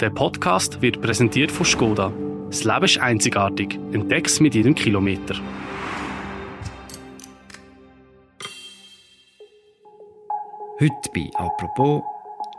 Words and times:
Der 0.00 0.10
Podcast 0.10 0.82
wird 0.82 1.00
präsentiert 1.00 1.52
von 1.52 1.64
Skoda. 1.64 2.12
Das 2.48 2.64
Leben 2.64 2.84
ist 2.84 2.98
einzigartig. 2.98 3.78
Entdeck's 3.92 4.40
mit 4.40 4.56
jedem 4.56 4.74
Kilometer. 4.74 5.36
Heute 10.80 11.10
bei 11.14 11.30
«Apropos» 11.36 12.02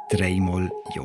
dreimal 0.10 0.72
Ja. 0.96 1.04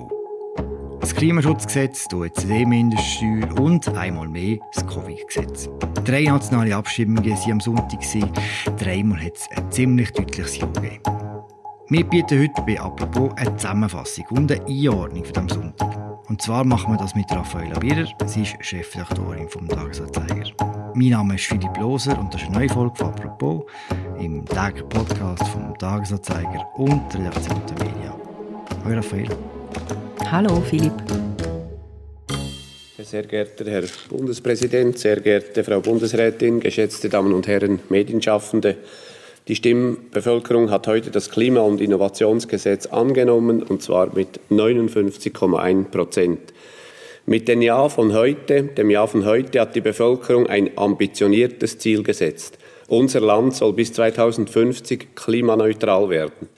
Das 1.00 1.16
Klimaschutzgesetz, 1.16 2.06
die 2.06 2.14
OECD-Mindeststeuer 2.14 3.60
und 3.60 3.88
einmal 3.88 4.28
mehr 4.28 4.58
das 4.72 4.86
Covid-Gesetz. 4.86 5.68
Drei 6.04 6.22
nationale 6.24 6.76
Abstimmungen 6.76 7.24
waren 7.28 7.52
am 7.52 7.60
Sonntag. 7.60 8.00
Dreimal 8.78 9.20
hat 9.20 9.34
es 9.34 9.48
ein 9.56 9.68
ziemlich 9.72 10.12
deutliches 10.12 10.58
Ja 10.58 10.66
gegeben. 10.66 11.02
Wir 11.88 12.04
bieten 12.04 12.40
heute 12.40 12.62
bei 12.62 12.80
«Apropos» 12.80 13.32
eine 13.34 13.56
Zusammenfassung 13.56 14.26
und 14.30 14.52
eine 14.52 14.64
Einordnung 14.64 15.24
für 15.24 15.32
diesen 15.32 15.48
Sonntag. 15.48 15.89
Und 16.30 16.40
zwar 16.40 16.62
machen 16.64 16.92
wir 16.92 16.96
das 16.96 17.16
mit 17.16 17.28
Raffaella 17.32 17.80
Bierer. 17.80 18.06
Sie 18.26 18.42
ist 18.42 18.54
Chefredaktorin 18.60 19.48
vom 19.48 19.66
Tagesanzeiger. 19.66 20.44
Mein 20.94 21.08
Name 21.08 21.34
ist 21.34 21.46
Philipp 21.46 21.76
Loser 21.76 22.16
und 22.20 22.32
das 22.32 22.42
ist 22.42 22.46
eine 22.50 22.58
neue 22.58 22.68
Folge 22.68 22.94
von 22.94 23.08
«Apropos» 23.08 23.64
im 24.20 24.46
täglichen 24.46 24.88
Podcast 24.90 25.42
vom 25.48 25.76
Tagesanzeiger 25.76 26.68
und 26.76 27.02
der 27.12 27.22
Redaktion 27.22 27.60
der 27.66 27.84
Media. 27.84 28.16
Hallo 28.84 28.94
Raffaella. 28.94 29.36
Hallo 30.30 30.60
Philipp. 30.60 30.92
Sehr 32.96 33.24
geehrter 33.24 33.68
Herr 33.68 33.84
Bundespräsident, 34.08 35.00
sehr 35.00 35.20
geehrte 35.20 35.64
Frau 35.64 35.80
Bundesrätin, 35.80 36.60
geschätzte 36.60 37.08
Damen 37.08 37.32
und 37.32 37.48
Herren 37.48 37.80
Medienschaffende. 37.88 38.76
Die 39.50 39.56
Stimmbevölkerung 39.56 40.70
hat 40.70 40.86
heute 40.86 41.10
das 41.10 41.28
Klima- 41.28 41.62
und 41.62 41.80
Innovationsgesetz 41.80 42.86
angenommen, 42.86 43.64
und 43.64 43.82
zwar 43.82 44.14
mit 44.14 44.38
59,1 44.48 45.86
Prozent. 45.86 46.54
Mit 47.26 47.48
dem 47.48 47.60
Jahr 47.60 47.90
von 47.90 48.12
heute, 48.12 48.62
dem 48.62 48.90
Jahr 48.90 49.08
von 49.08 49.24
heute 49.24 49.60
hat 49.60 49.74
die 49.74 49.80
Bevölkerung 49.80 50.46
ein 50.46 50.78
ambitioniertes 50.78 51.78
Ziel 51.78 52.04
gesetzt. 52.04 52.58
Unser 52.86 53.22
Land 53.22 53.56
soll 53.56 53.72
bis 53.72 53.92
2050 53.92 55.16
klimaneutral 55.16 56.08
werden. 56.10 56.48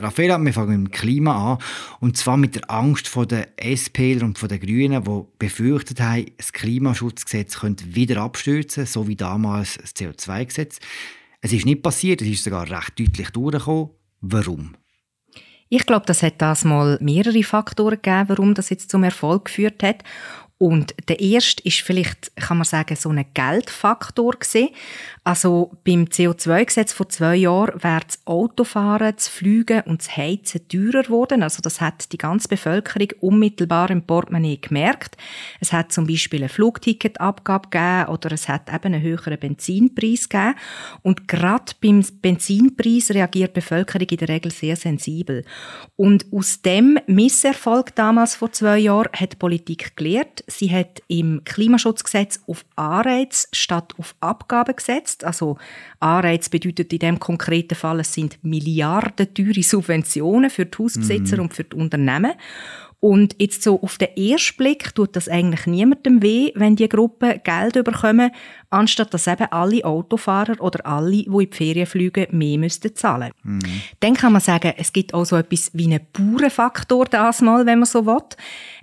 Raffaella, 0.00 0.38
wir 0.38 0.52
fangen 0.52 0.82
mit 0.82 0.88
dem 0.88 0.90
Klima 0.90 1.52
an. 1.52 1.58
Und 2.00 2.16
zwar 2.16 2.36
mit 2.36 2.56
der 2.56 2.68
Angst 2.68 3.06
von 3.06 3.28
den 3.28 3.46
SPler 3.76 4.24
und 4.24 4.38
von 4.40 4.48
den 4.48 4.58
Grünen, 4.58 5.04
die 5.04 5.24
befürchtet 5.38 6.00
haben, 6.00 6.26
das 6.36 6.52
Klimaschutzgesetz 6.52 7.60
könnte 7.60 7.94
wieder 7.94 8.20
abstürzen, 8.22 8.86
so 8.86 9.06
wie 9.06 9.14
damals 9.14 9.78
das 9.78 9.94
CO2-Gesetz. 9.94 10.80
Es 11.40 11.52
ist 11.52 11.66
nicht 11.66 11.82
passiert, 11.82 12.20
es 12.22 12.28
ist 12.28 12.44
sogar 12.44 12.68
recht 12.68 12.98
deutlich 12.98 13.30
durchgekommen. 13.30 13.90
Warum? 14.20 14.74
Ich 15.68 15.86
glaube, 15.86 16.06
das 16.06 16.22
hat 16.22 16.40
das 16.40 16.64
mal 16.64 16.98
mehrere 17.00 17.42
Faktoren 17.42 18.00
gegeben, 18.02 18.28
warum 18.28 18.54
das 18.54 18.70
jetzt 18.70 18.90
zum 18.90 19.04
Erfolg 19.04 19.46
geführt 19.46 19.82
hat. 19.82 20.02
Und 20.58 20.92
der 21.08 21.20
erste 21.20 21.62
ist 21.62 21.82
vielleicht, 21.82 22.34
kann 22.34 22.56
man 22.58 22.64
sagen, 22.64 22.96
so 22.96 23.10
ein 23.10 23.24
Geldfaktor 23.32 24.32
gewesen. 24.32 24.70
Also 25.22 25.70
beim 25.84 26.04
CO2-Gesetz 26.04 26.92
vor 26.92 27.08
zwei 27.10 27.36
Jahren 27.36 27.80
wäre 27.82 28.00
das 28.04 28.18
Autofahren, 28.24 29.14
das 29.14 29.28
Fliegen 29.28 29.82
und 29.82 30.00
das 30.00 30.16
Heizen 30.16 30.66
teurer 30.66 31.04
geworden. 31.04 31.44
Also 31.44 31.62
das 31.62 31.80
hat 31.80 32.12
die 32.12 32.18
ganze 32.18 32.48
Bevölkerung 32.48 33.08
unmittelbar 33.20 33.90
im 33.90 34.02
Portemonnaie 34.02 34.56
gemerkt. 34.56 35.16
Es 35.60 35.72
hat 35.72 35.92
zum 35.92 36.08
Beispiel 36.08 36.40
eine 36.40 36.48
Flugticketabgabe 36.48 37.68
gegeben 37.68 38.08
oder 38.08 38.32
es 38.32 38.48
hat 38.48 38.68
eben 38.72 38.94
einen 38.94 39.02
höheren 39.02 39.38
Benzinpreis 39.38 40.28
gegeben. 40.28 40.56
Und 41.02 41.28
gerade 41.28 41.72
beim 41.80 42.02
Benzinpreis 42.20 43.10
reagiert 43.10 43.54
die 43.54 43.60
Bevölkerung 43.60 44.08
in 44.08 44.16
der 44.16 44.28
Regel 44.28 44.50
sehr 44.50 44.74
sensibel. 44.74 45.44
Und 45.94 46.26
aus 46.32 46.62
dem 46.62 46.98
Misserfolg 47.06 47.94
damals 47.94 48.34
vor 48.34 48.50
zwei 48.50 48.78
Jahren 48.78 49.12
hat 49.12 49.34
die 49.34 49.36
Politik 49.36 49.96
gelernt. 49.96 50.42
Sie 50.50 50.74
hat 50.74 51.02
im 51.08 51.42
Klimaschutzgesetz 51.44 52.40
auf 52.46 52.64
Anreiz 52.74 53.48
statt 53.52 53.94
auf 53.98 54.14
Abgaben 54.20 54.74
gesetzt. 54.74 55.24
Also 55.24 55.58
Anreiz 56.00 56.48
bedeutet 56.48 56.92
in 56.92 56.98
dem 57.00 57.20
konkreten 57.20 57.74
Fall, 57.74 58.00
es 58.00 58.14
sind 58.14 58.42
Milliarden 58.42 59.32
teure 59.34 59.62
Subventionen 59.62 60.50
für 60.50 60.66
die 60.66 60.78
Hausbesitzer 60.78 61.36
mhm. 61.36 61.42
und 61.42 61.54
für 61.54 61.64
die 61.64 61.76
Unternehmen. 61.76 62.32
Und 63.00 63.36
jetzt 63.38 63.62
so 63.62 63.80
auf 63.80 63.96
den 63.96 64.16
ersten 64.16 64.56
Blick 64.56 64.92
tut 64.92 65.14
das 65.14 65.28
eigentlich 65.28 65.66
niemandem 65.66 66.20
weh, 66.20 66.50
wenn 66.56 66.74
die 66.74 66.88
Gruppen 66.88 67.40
Geld 67.44 67.84
bekommen, 67.84 68.32
anstatt 68.70 69.14
dass 69.14 69.28
eben 69.28 69.46
alle 69.52 69.84
Autofahrer 69.84 70.60
oder 70.60 70.84
alle, 70.84 71.22
die 71.22 71.24
in 71.26 71.38
die 71.38 71.56
Ferien 71.56 71.86
fliegen, 71.86 72.26
mehr 72.36 72.58
müssten 72.58 72.96
zahlen. 72.96 73.30
Mhm. 73.44 73.60
Dann 74.00 74.14
kann 74.14 74.32
man 74.32 74.40
sagen, 74.40 74.72
es 74.76 74.92
gibt 74.92 75.14
auch 75.14 75.24
so 75.24 75.36
etwas 75.36 75.70
wie 75.74 75.84
einen 75.84 76.00
Bauernfaktor 76.12 77.04
das 77.04 77.40
mal, 77.40 77.66
wenn 77.66 77.78
man 77.78 77.86
so 77.86 78.04
will. 78.04 78.18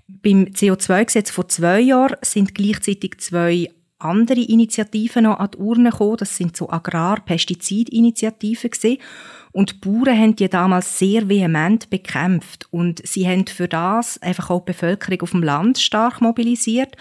Beim 0.07 0.45
CO2-Gesetz 0.45 1.31
vor 1.31 1.47
zwei 1.47 1.79
Jahren 1.79 2.17
sind 2.21 2.53
gleichzeitig 2.53 3.17
zwei 3.19 3.71
andere 3.97 4.41
Initiativen 4.41 5.23
noch 5.23 5.39
an 5.39 5.49
die 5.53 5.57
Urne 5.57 5.89
gekommen. 5.89 6.17
Das 6.17 6.37
sind 6.37 6.55
so 6.55 6.69
Agrar-Pestizid-Initiativen 6.69 8.69
Und 9.55 9.71
die 9.71 9.89
Bauern 9.89 10.19
haben 10.19 10.35
die 10.35 10.49
damals 10.49 10.99
sehr 10.99 11.29
vehement 11.29 11.89
bekämpft. 11.89 12.67
Und 12.71 13.01
sie 13.07 13.25
haben 13.25 13.47
für 13.47 13.69
das 13.69 14.21
einfach 14.21 14.49
auch 14.49 14.59
die 14.59 14.73
Bevölkerung 14.73 15.21
auf 15.21 15.31
dem 15.31 15.43
Land 15.43 15.77
stark 15.77 16.19
mobilisiert. 16.19 16.97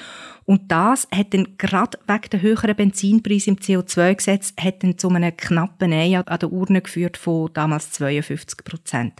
Und 0.46 0.70
das 0.70 1.08
hat 1.14 1.32
dann 1.32 1.56
gerade 1.56 1.98
wegen 2.06 2.30
der 2.30 2.42
höheren 2.42 2.76
Benzinpreise 2.76 3.50
im 3.50 3.56
CO2-Gesetz 3.56 4.52
hat 4.60 4.82
dann 4.82 4.98
zu 4.98 5.08
einem 5.08 5.34
knappen 5.34 5.90
Nein 5.90 6.16
an 6.16 6.38
der 6.38 6.52
Urne 6.52 6.82
geführt 6.82 7.16
von 7.16 7.50
damals 7.54 7.92
52 7.92 8.62
Prozent. 8.62 9.14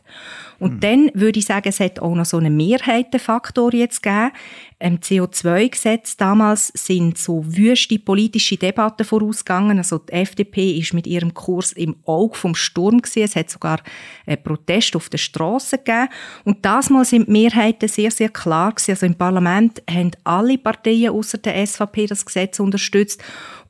Und 0.59 0.75
mhm. 0.75 0.81
dann 0.81 1.11
würde 1.15 1.39
ich 1.39 1.47
sagen, 1.47 1.69
es 1.69 1.81
hat 1.81 1.99
auch 2.01 2.15
noch 2.15 2.27
so 2.27 2.37
einen 2.37 2.57
Mehrheitenfaktor 2.57 3.73
jetzt 3.73 4.03
gegeben. 4.03 4.33
Im 4.79 4.99
CO2-Gesetz 4.99 6.19
damals 6.19 6.69
sind 6.75 7.17
so 7.17 7.43
wüste 7.47 7.99
politische 7.99 8.59
Debatten 8.59 9.07
vorausgegangen. 9.07 9.79
Also 9.79 9.99
die 9.99 10.13
FDP 10.13 10.77
ist 10.79 10.93
mit 10.93 11.07
ihrem 11.07 11.33
Kurs 11.33 11.73
im 11.73 11.97
Auge 12.05 12.37
vom 12.37 12.55
Sturm 12.55 13.01
gewesen. 13.01 13.24
Es 13.25 13.37
hat 13.37 13.51
sogar 13.51 13.81
einen 14.27 14.43
Protest 14.43 14.97
auf 14.97 15.09
der 15.09 15.19
Straße 15.19 15.79
gegeben. 15.79 16.09
Und 16.45 16.65
das 16.65 16.91
Mal 16.91 17.05
sind 17.05 17.27
die 17.27 17.33
Mehrheiten 17.33 17.89
sehr, 17.89 18.11
sehr 18.11 18.29
klar 18.29 18.73
gewesen. 18.73 18.93
Also 18.93 19.07
im 19.07 19.15
Parlament 19.15 19.83
haben 19.91 20.11
alle 20.25 20.59
Parteien 20.59 21.11
außer 21.11 21.39
der 21.39 21.67
SVP 21.67 22.07
das 22.07 22.25
Gesetz 22.25 22.61
unterstützt. 22.61 23.23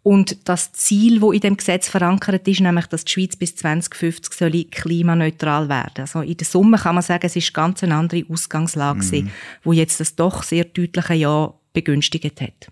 Und 0.04 0.46
das 0.48 0.72
Ziel, 0.72 1.22
wo 1.22 1.32
in 1.32 1.40
dem 1.40 1.56
Gesetz 1.56 1.88
verankert 1.88 2.46
ist, 2.46 2.60
nämlich, 2.60 2.86
dass 2.86 3.06
die 3.06 3.12
Schweiz 3.12 3.36
bis 3.36 3.56
2050 3.56 4.34
soll 4.34 4.64
klimaneutral 4.64 5.70
werden. 5.70 6.02
Also 6.02 6.20
in 6.20 6.36
der 6.36 6.46
Summe 6.46 6.76
kann 6.76 6.94
man 6.94 7.02
sagen, 7.02 7.24
es 7.24 7.36
ist 7.36 7.54
ganz 7.54 7.82
eine 7.82 7.94
andere 7.94 8.22
Ausgangslage, 8.28 8.98
mhm. 8.98 9.02
Gewesen, 9.02 9.30
wo 9.62 9.72
jetzt 9.72 10.00
das 10.00 10.14
doch 10.14 10.42
sehr 10.42 10.64
deutliche 10.64 11.14
Ja 11.14 11.54
begünstigt 11.72 12.40
hat. 12.42 12.70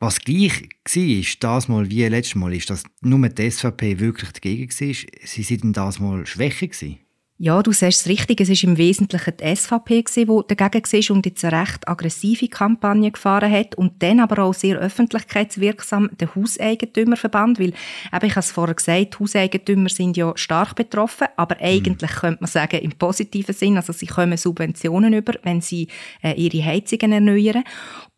Was 0.00 0.20
gleich 0.20 0.68
war, 0.84 1.24
das 1.40 1.68
Mal 1.68 1.90
wie 1.90 2.04
letztes 2.04 2.36
Mal, 2.36 2.54
ist, 2.54 2.70
dass 2.70 2.84
nur 3.00 3.28
die 3.28 3.50
SVP 3.50 3.98
wirklich 3.98 4.30
dagegen 4.30 4.70
war. 4.70 4.94
Sie 5.24 5.42
sind 5.42 5.76
das 5.76 5.98
Mal 5.98 6.24
schwächer 6.24 6.68
gewesen. 6.68 6.98
Ja, 7.40 7.62
du 7.62 7.70
sagst 7.70 8.00
es 8.00 8.08
richtig. 8.08 8.40
Es 8.40 8.48
war 8.48 8.68
im 8.68 8.78
Wesentlichen 8.78 9.34
die 9.36 9.54
SVP, 9.54 10.02
die 10.02 10.24
dagegen 10.56 10.84
war 10.84 11.16
und 11.16 11.24
jetzt 11.24 11.44
eine 11.44 11.60
recht 11.60 11.86
aggressive 11.86 12.48
Kampagne 12.48 13.12
gefahren 13.12 13.52
hat. 13.52 13.76
Und 13.76 14.02
dann 14.02 14.18
aber 14.18 14.42
auch 14.42 14.54
sehr 14.54 14.76
öffentlichkeitswirksam 14.76 16.10
der 16.18 16.34
Hauseigentümerverband. 16.34 17.60
Weil, 17.60 17.74
eben, 18.12 18.26
ich 18.26 18.32
habe 18.32 18.40
es 18.40 18.50
vorher 18.50 18.74
gesagt, 18.74 19.20
Hauseigentümer 19.20 19.88
sind 19.88 20.16
ja 20.16 20.32
stark 20.34 20.74
betroffen. 20.74 21.28
Aber 21.36 21.54
mhm. 21.54 21.62
eigentlich 21.62 22.10
könnte 22.10 22.40
man 22.40 22.50
sagen, 22.50 22.80
im 22.80 22.90
positiven 22.90 23.54
Sinn. 23.54 23.76
Also, 23.76 23.92
sie 23.92 24.06
kommen 24.06 24.36
Subventionen 24.36 25.14
über, 25.14 25.34
wenn 25.44 25.60
sie 25.60 25.86
äh, 26.24 26.32
ihre 26.32 26.64
Heizungen 26.64 27.12
erneuern. 27.12 27.62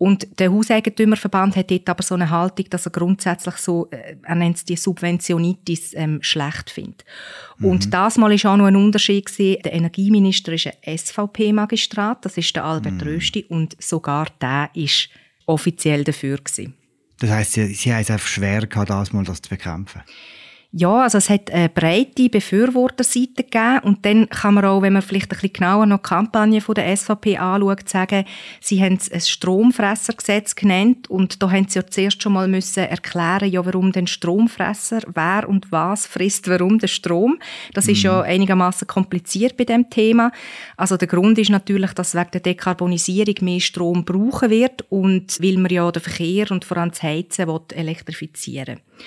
Und 0.02 0.40
der 0.40 0.50
Hauseigentümerverband 0.50 1.56
hat 1.56 1.70
dort 1.70 1.86
aber 1.90 2.02
so 2.02 2.14
eine 2.14 2.30
Haltung, 2.30 2.64
dass 2.70 2.86
er 2.86 2.90
grundsätzlich 2.90 3.56
so, 3.56 3.86
äh, 3.90 4.16
er 4.22 4.34
nennt 4.34 4.56
es 4.56 4.64
die 4.64 4.76
Subventionitis, 4.76 5.92
ähm, 5.92 6.20
schlecht 6.22 6.70
findet. 6.70 7.04
Mhm. 7.58 7.66
Und 7.66 7.92
das 7.92 8.16
mal 8.16 8.32
ist 8.32 8.46
auch 8.46 8.56
noch 8.56 8.64
ein 8.64 8.76
Unterschied 8.76 9.26
gewesen. 9.26 9.60
Der 9.62 9.74
Energieminister 9.74 10.54
ist 10.54 10.68
ein 10.68 10.96
SVP-Magistrat, 10.96 12.24
das 12.24 12.38
ist 12.38 12.56
der 12.56 12.64
Albert 12.64 12.94
mhm. 12.94 13.00
Rösti, 13.02 13.44
und 13.46 13.76
sogar 13.78 14.28
der 14.40 14.70
ist 14.72 15.10
offiziell 15.44 16.02
dafür 16.02 16.38
gewesen. 16.38 16.72
Das 17.18 17.28
heißt, 17.28 17.52
sie, 17.52 17.74
sie 17.74 17.92
haben 17.92 18.00
es 18.00 18.10
einfach 18.10 18.26
schwer 18.26 18.66
gehabt, 18.66 18.88
das 18.88 19.12
mal 19.12 19.24
das 19.24 19.42
zu 19.42 19.50
bekämpfen. 19.50 20.00
Ja, 20.72 21.02
also 21.02 21.18
es 21.18 21.28
hat 21.28 21.50
eine 21.50 21.68
breite 21.68 22.28
Befürworterseite 22.28 23.42
gegeben 23.42 23.80
und 23.82 24.06
dann 24.06 24.28
kann 24.28 24.54
man 24.54 24.64
auch, 24.64 24.82
wenn 24.82 24.92
man 24.92 25.02
vielleicht 25.02 25.26
ein 25.26 25.30
bisschen 25.30 25.52
genauer 25.52 25.84
noch 25.84 25.98
die 25.98 26.08
Kampagne 26.08 26.60
von 26.60 26.76
der 26.76 26.96
SVP 26.96 27.38
anschaut, 27.38 27.88
sagen, 27.88 28.24
sie 28.60 28.80
haben 28.80 28.94
es 28.94 29.10
ein 29.10 29.20
Stromfressergesetz 29.20 30.54
genannt 30.54 31.10
und 31.10 31.42
da 31.42 31.50
haben 31.50 31.66
sie 31.68 31.80
ja 31.80 31.86
zuerst 31.88 32.22
schon 32.22 32.34
mal 32.34 32.46
müssen 32.46 32.84
erklären, 32.84 33.50
ja, 33.50 33.66
warum 33.66 33.90
den 33.90 34.06
Stromfresser, 34.06 35.00
wer 35.12 35.48
und 35.48 35.72
was 35.72 36.06
frisst 36.06 36.46
warum 36.46 36.78
den 36.78 36.88
Strom. 36.88 37.40
Das 37.74 37.86
mhm. 37.86 37.92
ist 37.92 38.02
ja 38.04 38.18
mhm. 38.18 38.28
einigermaßen 38.28 38.86
kompliziert 38.86 39.56
bei 39.56 39.64
dem 39.64 39.90
Thema. 39.90 40.30
Also 40.76 40.96
der 40.96 41.08
Grund 41.08 41.36
ist 41.38 41.50
natürlich, 41.50 41.94
dass 41.94 42.14
wegen 42.14 42.30
der 42.32 42.42
Dekarbonisierung 42.42 43.34
mehr 43.40 43.58
Strom 43.58 44.04
brauchen 44.04 44.50
wird 44.50 44.84
und 44.88 45.36
weil 45.42 45.58
man 45.58 45.72
ja 45.72 45.90
den 45.90 46.00
Verkehr 46.00 46.48
und 46.52 46.64
vor 46.64 46.76
allem 46.76 46.90
das 46.90 47.02
Heizen 47.02 47.48
elektrifizieren 47.74 48.76
will. 48.76 49.06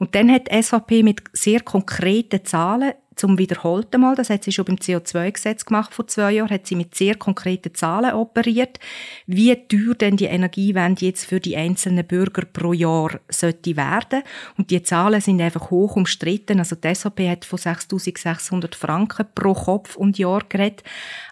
Und 0.00 0.14
dann 0.14 0.32
hat 0.32 0.50
die 0.50 0.62
SVP 0.62 1.02
mit 1.02 1.22
sehr 1.34 1.60
konkreten 1.60 2.44
Zahlen 2.44 2.94
zum 3.16 3.36
wiederholten 3.36 4.00
Mal, 4.00 4.14
das 4.14 4.30
hat 4.30 4.44
sie 4.44 4.50
schon 4.52 4.64
beim 4.64 4.76
CO2-Gesetz 4.76 5.66
gemacht 5.66 5.92
vor 5.92 6.06
zwei 6.06 6.32
Jahren, 6.32 6.48
hat 6.48 6.66
sie 6.66 6.74
mit 6.74 6.94
sehr 6.94 7.16
konkreten 7.16 7.74
Zahlen 7.74 8.14
operiert, 8.14 8.78
wie 9.26 9.54
teuer 9.54 9.94
denn 9.94 10.16
die 10.16 10.24
Energiewende 10.24 11.04
jetzt 11.04 11.26
für 11.26 11.38
die 11.38 11.54
einzelnen 11.54 12.06
Bürger 12.06 12.46
pro 12.46 12.72
Jahr 12.72 13.20
sollte 13.28 13.76
werden. 13.76 14.22
Und 14.56 14.70
die 14.70 14.82
Zahlen 14.82 15.20
sind 15.20 15.42
einfach 15.42 15.70
hoch 15.70 15.96
umstritten. 15.96 16.60
Also 16.60 16.76
die 16.76 16.94
SAP 16.94 17.20
hat 17.28 17.44
von 17.44 17.58
6'600 17.58 18.74
Franken 18.74 19.26
pro 19.34 19.52
Kopf 19.52 19.96
und 19.96 20.16
Jahr 20.16 20.42
geredet. 20.48 20.82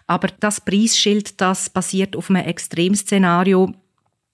Aber 0.05 0.27
das 0.39 0.61
Preisschild, 0.61 1.41
das 1.41 1.71
basiert 1.71 2.15
auf 2.15 2.29
einem 2.29 2.45
Extremszenario, 2.45 3.73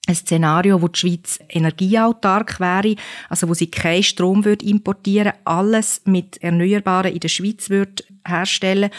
ein 0.06 0.14
Szenario, 0.14 0.80
wo 0.80 0.88
die 0.88 0.98
Schweiz 0.98 1.38
energieautark 1.48 2.60
wäre, 2.60 2.96
also 3.28 3.48
wo 3.48 3.54
sie 3.54 3.70
keinen 3.70 4.02
Strom 4.02 4.44
würde 4.44 4.66
importieren, 4.66 5.32
alles 5.44 6.02
mit 6.04 6.42
Erneuerbaren 6.42 7.12
in 7.12 7.20
der 7.20 7.28
Schweiz 7.28 7.70
würde 7.70 8.04
herstellen 8.26 8.90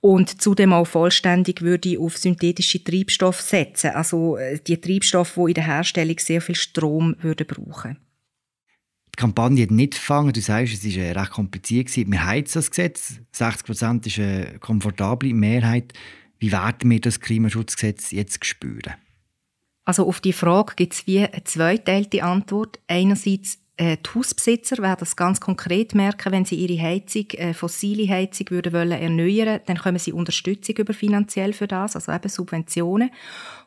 und 0.00 0.40
zudem 0.40 0.72
auch 0.72 0.86
vollständig 0.86 1.62
würde 1.62 1.98
auf 1.98 2.16
synthetische 2.16 2.82
Treibstoffe 2.82 3.40
setzen, 3.40 3.90
also 3.90 4.36
äh, 4.36 4.58
die 4.64 4.80
Treibstoffe, 4.80 5.34
die 5.34 5.48
in 5.48 5.54
der 5.54 5.66
Herstellung 5.66 6.18
sehr 6.18 6.40
viel 6.40 6.54
Strom 6.54 7.16
würden 7.20 7.46
brauchen. 7.46 7.98
Die 9.14 9.20
Kampagne 9.20 9.62
hat 9.62 9.70
nicht 9.70 9.94
gefangen. 9.94 10.32
Du 10.32 10.40
sagst, 10.42 10.74
es 10.74 10.96
war 10.96 11.02
äh, 11.02 11.12
recht 11.12 11.30
kompliziert. 11.30 11.96
Wir 11.96 12.26
heizen 12.26 12.58
das 12.58 12.70
Gesetz. 12.70 13.14
60 13.32 13.66
Prozent 13.66 14.06
ist 14.06 14.18
eine 14.18 14.58
komfortable 14.60 15.32
Mehrheit. 15.32 15.94
Wie 16.38 16.52
werden 16.52 16.90
wir 16.90 17.00
das 17.00 17.20
Klimaschutzgesetz 17.20 18.10
jetzt 18.10 18.44
spüren? 18.44 18.94
Also 19.86 20.06
auf 20.06 20.20
die 20.20 20.32
Frage 20.32 20.74
gibt 20.74 20.94
es 20.94 21.06
wie 21.06 21.20
eine 21.20 21.44
zweiteilte 21.44 22.24
Antwort. 22.24 22.80
Einerseits 22.88 23.60
äh, 23.76 23.98
die 23.98 24.18
Hausbesitzer 24.18 24.78
werden 24.78 24.96
das 25.00 25.14
ganz 25.14 25.40
konkret 25.40 25.94
merken, 25.94 26.32
wenn 26.32 26.44
sie 26.44 26.56
ihre 26.56 26.82
Heizung, 26.82 27.26
äh, 27.32 27.54
fossile 27.54 28.08
Heizung 28.08 28.50
würden 28.50 28.72
wollen 28.72 28.90
erneuern, 28.90 29.60
dann 29.66 29.78
kommen 29.78 29.98
sie 29.98 30.12
Unterstützung 30.12 30.76
über 30.76 30.92
finanziell 30.92 31.52
für 31.52 31.68
das, 31.68 31.94
also 31.94 32.10
eben 32.10 32.28
Subventionen. 32.28 33.10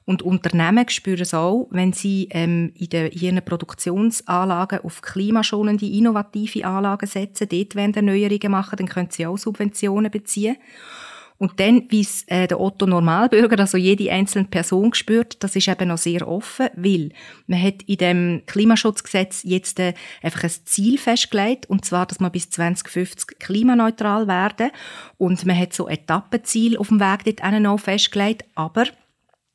Und 0.04 0.22
Unternehmen 0.22 0.90
spüren 0.90 1.22
es 1.22 1.34
auch, 1.34 1.68
wenn 1.70 1.94
sie 1.94 2.28
ähm, 2.32 2.74
in, 2.76 2.90
den, 2.90 3.08
in 3.08 3.20
ihren 3.20 3.46
Produktionsanlagen 3.46 4.80
auf 4.80 5.02
klimaschonende, 5.02 5.86
innovative 5.86 6.66
Anlagen 6.66 7.08
setzen, 7.08 7.48
dort 7.48 7.76
wollen 7.76 7.94
Erneuerungen 7.94 8.52
machen, 8.52 8.78
dann 8.78 8.90
können 8.90 9.12
sie 9.12 9.26
auch 9.26 9.38
Subventionen 9.38 10.12
beziehen. 10.12 10.58
Und 11.40 11.58
dann, 11.62 11.86
wie 11.88 12.02
es 12.02 12.24
äh, 12.28 12.48
der 12.48 12.60
Otto 12.60 12.86
Normalbürger, 12.86 13.58
also 13.60 13.78
jede 13.78 14.12
einzelne 14.12 14.50
Person 14.50 14.94
spürt, 14.94 15.42
das 15.42 15.56
ist 15.56 15.70
eben 15.70 15.88
noch 15.88 15.98
sehr 15.98 16.28
offen, 16.28 16.68
weil 16.76 17.12
man 17.48 17.64
hat 17.64 17.82
in 17.84 17.98
dem 17.98 18.42
Klimaschutzgesetz 18.46 19.44
jetzt 19.46 19.80
äh, 19.80 19.94
einfach 20.22 20.44
ein 20.44 20.52
Ziel 20.66 20.98
festgelegt, 20.98 21.68
und 21.70 21.86
zwar, 21.86 22.06
dass 22.06 22.20
wir 22.20 22.30
bis 22.30 22.50
2050 22.50 23.40
klimaneutral 23.40 24.28
werden. 24.28 24.72
Und 25.18 25.46
man 25.46 25.58
hat 25.58 25.74
so 25.74 25.88
Etappenziel 25.88 26.78
auf 26.78 26.90
dem 26.90 27.00
Weg 27.00 27.24
dort 27.24 27.62
noch 27.62 27.80
festgelegt, 27.80 28.44
aber 28.56 28.84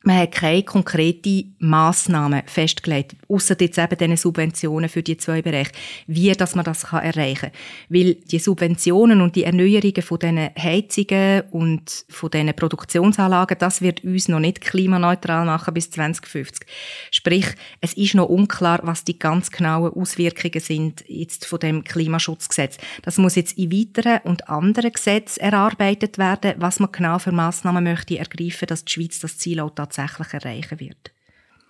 man 0.05 0.19
hat 0.19 0.33
keine 0.33 0.63
konkreten 0.63 1.57
Massnahmen 1.59 2.43
festgelegt, 2.47 3.17
außer 3.29 3.57
jetzt 3.59 3.79
eben 3.79 3.97
diese 3.99 4.17
Subventionen 4.19 4.89
für 4.89 5.03
die 5.03 5.17
zwei 5.17 5.41
Bereiche, 5.41 5.73
wie 6.07 6.33
dass 6.33 6.55
man 6.55 6.65
das 6.65 6.85
erreichen 6.85 7.51
kann. 7.51 7.51
Weil 7.89 8.15
die 8.15 8.39
Subventionen 8.39 9.23
und 9.23 9.35
die 9.35 9.45
Erneuerungen 9.45 10.03
von 10.03 10.19
diesen 10.19 10.51
Heizungen 10.59 11.43
und 11.51 12.05
von 12.11 12.31
diesen 12.31 12.55
Produktionsanlagen, 12.55 13.57
das 13.59 13.81
wird 13.81 14.05
uns 14.05 14.29
noch 14.29 14.41
nicht 14.41 14.61
klimaneutral 14.61 15.47
machen 15.47 15.73
bis 15.73 15.91
2050. 15.91 16.67
Sprich, 17.11 17.47
es 17.81 17.95
ist 17.95 18.15
noch 18.15 18.29
unklar, 18.29 18.81
was 18.83 19.05
die 19.05 19.19
ganz 19.19 19.51
genauen 19.51 19.93
Auswirkungen 19.95 20.61
sind 20.61 21.05
jetzt 21.09 21.47
von 21.47 21.61
dem 21.61 21.83
Klimaschutzgesetz. 21.83 22.77
Das 23.03 23.17
muss 23.17 23.37
jetzt 23.37 23.57
in 23.57 23.73
weiteren 23.73 24.21
und 24.25 24.49
anderen 24.49 24.93
Gesetzen 24.93 25.41
erarbeitet 25.41 26.19
werden, 26.19 26.55
was 26.59 26.79
man 26.79 26.93
genau 26.93 27.19
für 27.19 27.33
Massnahmen 27.33 27.85
möchte 27.85 28.19
ergreifen, 28.19 28.67
dass 28.67 28.85
die 28.85 28.93
Schweiz 28.93 29.21
das 29.21 29.39
Ziel 29.39 29.61
auch 29.61 29.71
tatsächlich 29.95 30.35
erreichen 30.35 30.81
wird. 30.81 31.13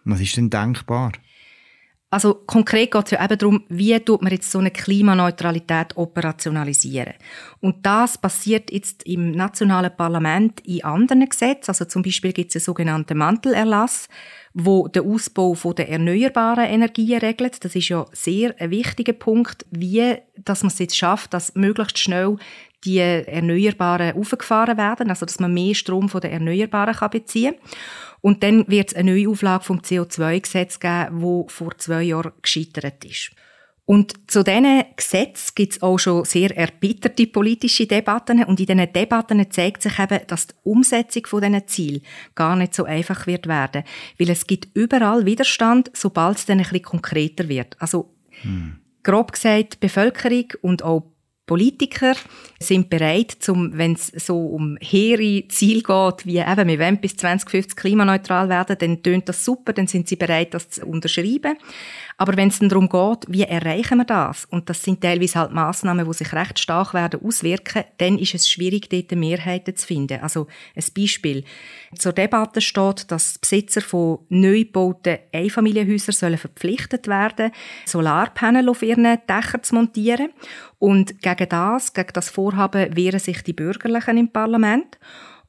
Was 0.04 0.20
ist 0.20 0.36
denn 0.36 0.50
denkbar? 0.50 1.12
Also 2.14 2.34
konkret 2.46 2.92
geht 2.92 3.06
es 3.06 3.10
ja 3.10 3.24
eben 3.24 3.38
darum, 3.38 3.64
wie 3.68 3.98
tut 3.98 4.22
man 4.22 4.30
jetzt 4.30 4.48
so 4.48 4.60
eine 4.60 4.70
Klimaneutralität 4.70 5.96
operationalisieren. 5.96 7.14
Und 7.58 7.84
das 7.84 8.18
passiert 8.18 8.70
jetzt 8.70 9.02
im 9.02 9.32
nationalen 9.32 9.96
Parlament 9.96 10.60
in 10.60 10.84
anderen 10.84 11.28
Gesetzen. 11.28 11.70
Also 11.70 11.86
zum 11.86 12.02
Beispiel 12.02 12.32
gibt 12.32 12.50
es 12.50 12.56
einen 12.56 12.66
sogenannten 12.66 13.18
Mantelerlass, 13.18 14.08
wo 14.54 14.86
den 14.86 15.04
Ausbau 15.04 15.54
der 15.72 15.88
erneuerbaren 15.88 16.66
Energien 16.66 17.18
regelt. 17.18 17.64
Das 17.64 17.74
ist 17.74 17.88
ja 17.88 18.06
sehr 18.12 18.54
ein 18.60 18.70
wichtiger 18.70 19.12
Punkt, 19.12 19.66
wie 19.70 20.16
dass 20.36 20.62
man 20.62 20.70
es 20.70 20.78
jetzt 20.78 20.96
schafft, 20.96 21.34
dass 21.34 21.54
möglichst 21.56 21.98
schnell 21.98 22.36
die 22.84 22.98
Erneuerbaren 22.98 24.16
aufgefahren 24.16 24.76
werden, 24.76 25.10
also 25.10 25.26
dass 25.26 25.40
man 25.40 25.52
mehr 25.52 25.74
Strom 25.74 26.08
von 26.08 26.20
den 26.20 26.32
Erneuerbaren 26.32 26.94
kann 26.94 27.10
beziehen 27.10 27.54
kann. 27.54 27.70
Und 28.20 28.42
dann 28.42 28.68
wird 28.68 28.90
es 28.90 28.96
eine 28.96 29.12
neue 29.12 29.28
Auflage 29.28 29.64
vom 29.64 29.80
CO2-Gesetz 29.80 30.80
geben, 30.80 31.22
wo 31.22 31.46
vor 31.48 31.76
zwei 31.76 32.02
Jahren 32.04 32.32
gescheitert 32.40 33.04
ist. 33.04 33.32
Und 33.86 34.30
zu 34.30 34.42
diesen 34.42 34.84
Gesetzen 34.96 35.52
gibt 35.54 35.74
es 35.74 35.82
auch 35.82 35.98
schon 35.98 36.24
sehr 36.24 36.56
erbitterte 36.56 37.26
politische 37.26 37.86
Debatten. 37.86 38.42
Und 38.44 38.58
in 38.58 38.66
diesen 38.66 38.92
Debatten 38.92 39.50
zeigt 39.50 39.82
sich 39.82 39.98
eben, 39.98 40.20
dass 40.26 40.46
die 40.46 40.54
Umsetzung 40.62 41.26
von 41.26 41.42
diesen 41.42 41.68
Zielen 41.68 42.02
gar 42.34 42.56
nicht 42.56 42.74
so 42.74 42.84
einfach 42.84 43.26
wird 43.26 43.46
werden. 43.46 43.84
Weil 44.18 44.30
es 44.30 44.46
gibt 44.46 44.68
überall 44.74 45.26
Widerstand, 45.26 45.90
sobald 45.92 46.38
es 46.38 46.46
dann 46.46 46.58
ein 46.58 46.64
bisschen 46.64 46.82
konkreter 46.82 47.48
wird. 47.48 47.76
Also, 47.78 48.14
hm. 48.40 48.78
grob 49.02 49.32
gesagt, 49.32 49.74
die 49.74 49.78
Bevölkerung 49.80 50.46
und 50.62 50.82
auch 50.82 51.13
Politiker 51.46 52.14
sind 52.58 52.88
bereit, 52.88 53.36
zum, 53.38 53.76
wenn 53.76 53.92
es 53.92 54.06
so 54.06 54.46
um 54.46 54.78
hehre 54.80 55.46
Ziel 55.48 55.82
geht, 55.82 56.24
wie 56.24 56.38
eben, 56.38 56.68
wir 56.68 56.78
wollen 56.78 57.00
bis 57.00 57.16
2050 57.16 57.76
klimaneutral 57.76 58.48
werden, 58.48 58.76
dann 58.78 59.02
tönt 59.02 59.28
das 59.28 59.44
super, 59.44 59.74
dann 59.74 59.86
sind 59.86 60.08
sie 60.08 60.16
bereit, 60.16 60.54
das 60.54 60.70
zu 60.70 60.86
unterschreiben. 60.86 61.58
Aber 62.16 62.36
wenn 62.36 62.48
es 62.48 62.60
dann 62.60 62.68
darum 62.68 62.88
geht, 62.88 63.26
wie 63.28 63.42
erreichen 63.42 63.98
wir 63.98 64.04
das? 64.04 64.46
Und 64.46 64.70
das 64.70 64.82
sind 64.82 65.00
teilweise 65.00 65.40
halt 65.40 65.52
Massnahmen, 65.52 66.06
die 66.06 66.14
sich 66.14 66.32
recht 66.32 66.58
stark 66.58 66.94
werden 66.94 67.20
auswirken, 67.22 67.84
dann 67.98 68.18
ist 68.18 68.34
es 68.34 68.48
schwierig, 68.48 68.88
dort 68.88 69.12
Mehrheiten 69.12 69.76
zu 69.76 69.86
finden. 69.86 70.20
Also 70.20 70.46
ein 70.76 70.84
Beispiel. 70.96 71.44
Zur 71.98 72.12
Debatte 72.12 72.60
steht, 72.60 73.10
dass 73.10 73.38
Besitzer 73.38 73.80
von 73.80 74.20
neu 74.28 74.60
gebauten 74.60 75.18
Einfamilienhäusern 75.32 76.14
sollen 76.14 76.38
verpflichtet 76.38 77.08
werden, 77.08 77.50
Solarpanel 77.84 78.68
auf 78.68 78.82
ihren 78.82 79.04
Dächern 79.28 79.62
zu 79.62 79.74
montieren. 79.74 80.30
Und 80.78 81.22
gegen 81.22 81.33
das, 81.34 81.92
gegen 81.92 82.12
das 82.12 82.30
Vorhaben 82.30 82.96
wehren 82.96 83.20
sich 83.20 83.42
die 83.42 83.52
Bürgerlichen 83.52 84.18
im 84.18 84.28
Parlament. 84.28 84.98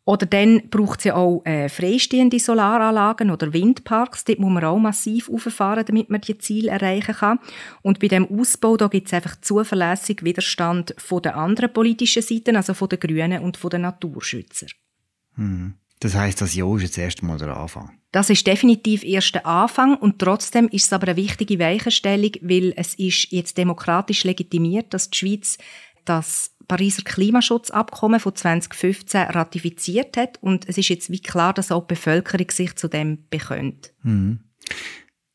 Oder 0.08 0.28
dann 0.28 0.70
braucht 0.70 1.04
es 1.04 1.12
auch 1.12 1.42
äh, 1.46 1.68
freistehende 1.68 2.38
Solaranlagen 2.40 3.32
oder 3.32 3.52
Windparks. 3.54 4.24
Dort 4.24 4.38
muss 4.38 4.52
man 4.52 4.64
auch 4.64 4.78
massiv 4.78 5.30
auffahren, 5.30 5.84
damit 5.84 6.12
man 6.12 6.22
die 6.22 6.38
Ziele 6.38 6.70
erreichen 6.70 7.16
kann. 7.16 7.40
Und 7.82 8.00
bei 8.00 8.08
dem 8.08 8.28
Ausbau 8.30 8.78
da 8.78 8.88
gibt 8.88 9.08
es 9.08 9.14
einfach 9.14 9.42
zuverlässig 9.42 10.24
Widerstand 10.24 10.94
von 11.00 11.24
den 11.24 11.34
anderen 11.34 11.74
politischen 11.74 12.22
Seiten, 12.22 12.56
also 12.56 12.76
von 12.76 12.90
den 12.90 13.00
Grünen 13.00 13.42
und 13.42 13.58
von 13.58 13.72
den 13.72 13.82
Naturschützern. 13.82 14.70
Hm. 15.38 15.74
Das 16.00 16.16
heißt, 16.16 16.42
das 16.42 16.56
Jahr 16.56 16.76
ist 16.76 16.84
jetzt 16.84 16.98
erst 16.98 17.24
mal 17.24 17.38
der 17.38 17.56
Anfang. 17.56 17.98
Das 18.12 18.30
ist 18.30 18.48
definitiv 18.48 19.04
erst 19.04 19.36
der 19.36 19.46
Anfang 19.46 19.96
und 19.98 20.20
trotzdem 20.20 20.68
ist 20.70 20.86
es 20.86 20.94
aber 20.94 21.08
eine 21.08 21.18
wichtige 21.18 21.60
Weichenstellung, 21.60 22.32
weil 22.42 22.74
es 22.76 22.96
ist 22.96 23.32
jetzt 23.32 23.58
demokratisch 23.58 24.24
legitimiert, 24.24 24.94
dass 24.94 25.10
die 25.10 25.18
Schweiz 25.18 25.58
das 26.06 26.52
Pariser 26.68 27.04
Klimaschutzabkommen 27.04 28.20
von 28.20 28.36
2015 28.36 29.22
ratifiziert 29.22 30.18
hat 30.18 30.42
und 30.42 30.68
es 30.68 30.78
ist 30.78 30.90
jetzt 30.90 31.10
wie 31.12 31.20
klar, 31.20 31.54
dass 31.54 31.72
auch 31.72 31.82
die 31.82 31.94
Bevölkerung 31.96 32.50
sich 32.52 32.76
zu 32.76 32.88
dem 32.88 33.28
bekennt. 33.30 33.94
Mhm. 34.04 34.40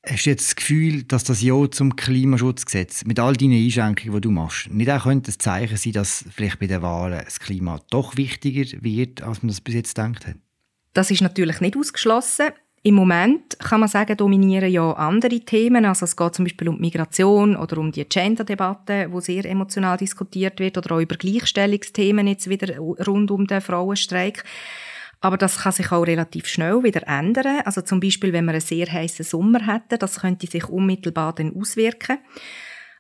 Hast 0.07 0.25
du 0.25 0.31
jetzt 0.31 0.49
das 0.49 0.57
Gefühl, 0.57 1.02
dass 1.02 1.25
das 1.25 1.43
Ja 1.43 1.71
zum 1.71 1.95
Klimaschutzgesetz 1.95 3.05
mit 3.05 3.21
all 3.21 3.35
deinen 3.35 3.62
Einschränkungen, 3.62 4.14
die 4.14 4.21
du 4.23 4.31
machst, 4.31 4.71
nicht 4.71 4.90
auch 4.90 5.02
könnte 5.02 5.31
ein 5.31 5.38
Zeichen 5.38 5.76
sein, 5.76 5.93
dass 5.93 6.25
vielleicht 6.31 6.59
bei 6.59 6.67
den 6.67 6.81
Wahlen 6.81 7.23
das 7.23 7.38
Klima 7.38 7.81
doch 7.90 8.17
wichtiger 8.17 8.83
wird, 8.83 9.23
als 9.23 9.43
man 9.43 9.49
das 9.49 9.61
bis 9.61 9.75
jetzt 9.75 9.95
gedacht 9.95 10.26
hat? 10.26 10.37
Das 10.92 11.11
ist 11.11 11.23
natürlich 11.23 11.61
nicht 11.61 11.76
ausgeschlossen. 11.76 12.49
Im 12.82 12.94
Moment 12.94 13.59
kann 13.59 13.80
man 13.80 13.90
sagen, 13.90 14.16
dominieren 14.16 14.70
ja 14.70 14.92
andere 14.92 15.40
Themen. 15.40 15.85
Also 15.85 16.04
es 16.04 16.16
geht 16.16 16.35
zum 16.35 16.47
Beispiel 16.47 16.70
um 16.70 16.80
Migration 16.80 17.54
oder 17.54 17.76
um 17.76 17.92
die 17.92 18.09
Gender-Debatte, 18.09 19.09
wo 19.11 19.20
sehr 19.20 19.44
emotional 19.44 19.99
diskutiert 19.99 20.59
wird, 20.61 20.78
oder 20.78 20.94
auch 20.94 21.00
über 21.00 21.16
Gleichstellungsthemen 21.16 22.26
jetzt 22.26 22.49
wieder 22.49 22.78
rund 22.78 23.30
um 23.30 23.47
den 23.47 23.61
Frauenstreik. 23.61 24.44
Aber 25.20 25.37
das 25.37 25.59
kann 25.59 25.73
sich 25.73 25.92
auch 25.92 26.06
relativ 26.06 26.47
schnell 26.47 26.82
wieder 26.82 27.06
ändern. 27.06 27.61
Also 27.66 27.82
zum 27.82 28.00
Beispiel, 28.00 28.32
wenn 28.32 28.47
wir 28.47 28.52
einen 28.52 28.62
sehr 28.62 28.90
heißen 28.90 29.26
Sommer 29.26 29.66
hätten, 29.66 29.99
das 29.99 30.20
könnte 30.20 30.47
sich 30.47 30.66
unmittelbar 30.66 31.35
dann 31.35 31.54
auswirken. 31.54 32.16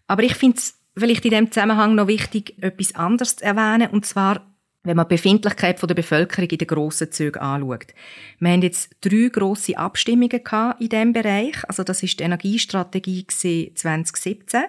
Aber 0.06 0.22
ich 0.22 0.34
finde 0.34 0.58
es 0.58 0.78
vielleicht 0.94 1.24
in 1.24 1.30
dem 1.30 1.50
Zusammenhang 1.50 1.94
noch 1.94 2.08
wichtig, 2.08 2.62
etwas 2.62 2.94
anderes 2.94 3.36
zu 3.36 3.44
erwähnen. 3.44 3.88
Und 3.88 4.04
zwar 4.04 4.49
wenn 4.82 4.96
man 4.96 5.06
die 5.06 5.14
Befindlichkeit 5.14 5.82
der 5.82 5.94
Bevölkerung 5.94 6.48
in 6.48 6.58
den 6.58 6.66
grossen 6.66 7.12
Zügen 7.12 7.40
anschaut. 7.40 7.88
Wir 8.38 8.50
haben 8.50 8.62
jetzt 8.62 8.90
drei 9.02 9.28
grosse 9.30 9.76
Abstimmungen 9.76 10.40
in 10.78 10.88
diesem 10.88 11.12
Bereich. 11.12 11.56
Also 11.68 11.84
das 11.84 12.02
ist 12.02 12.18
die 12.18 12.24
Energiestrategie 12.24 13.26
2017. 13.26 14.62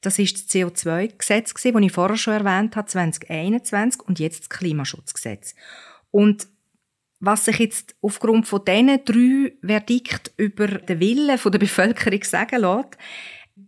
Das 0.00 0.18
ist 0.18 0.36
das 0.36 0.48
CO2-Gesetz, 0.48 1.54
das 1.54 1.64
ich 1.64 1.92
vorher 1.92 2.16
schon 2.16 2.34
erwähnt 2.34 2.76
habe, 2.76 2.88
2021 2.88 4.02
und 4.02 4.18
jetzt 4.18 4.40
das 4.40 4.50
Klimaschutzgesetz. 4.50 5.54
Und 6.10 6.48
was 7.20 7.46
sich 7.46 7.58
jetzt 7.58 7.94
aufgrund 8.02 8.46
von 8.46 8.64
diesen 8.64 9.04
drei 9.04 9.54
Verdikten 9.64 10.34
über 10.36 10.66
den 10.66 11.00
Willen 11.00 11.38
der 11.42 11.58
Bevölkerung 11.58 12.22
sagen 12.22 12.60
lässt, 12.60 12.98
die 13.56 13.62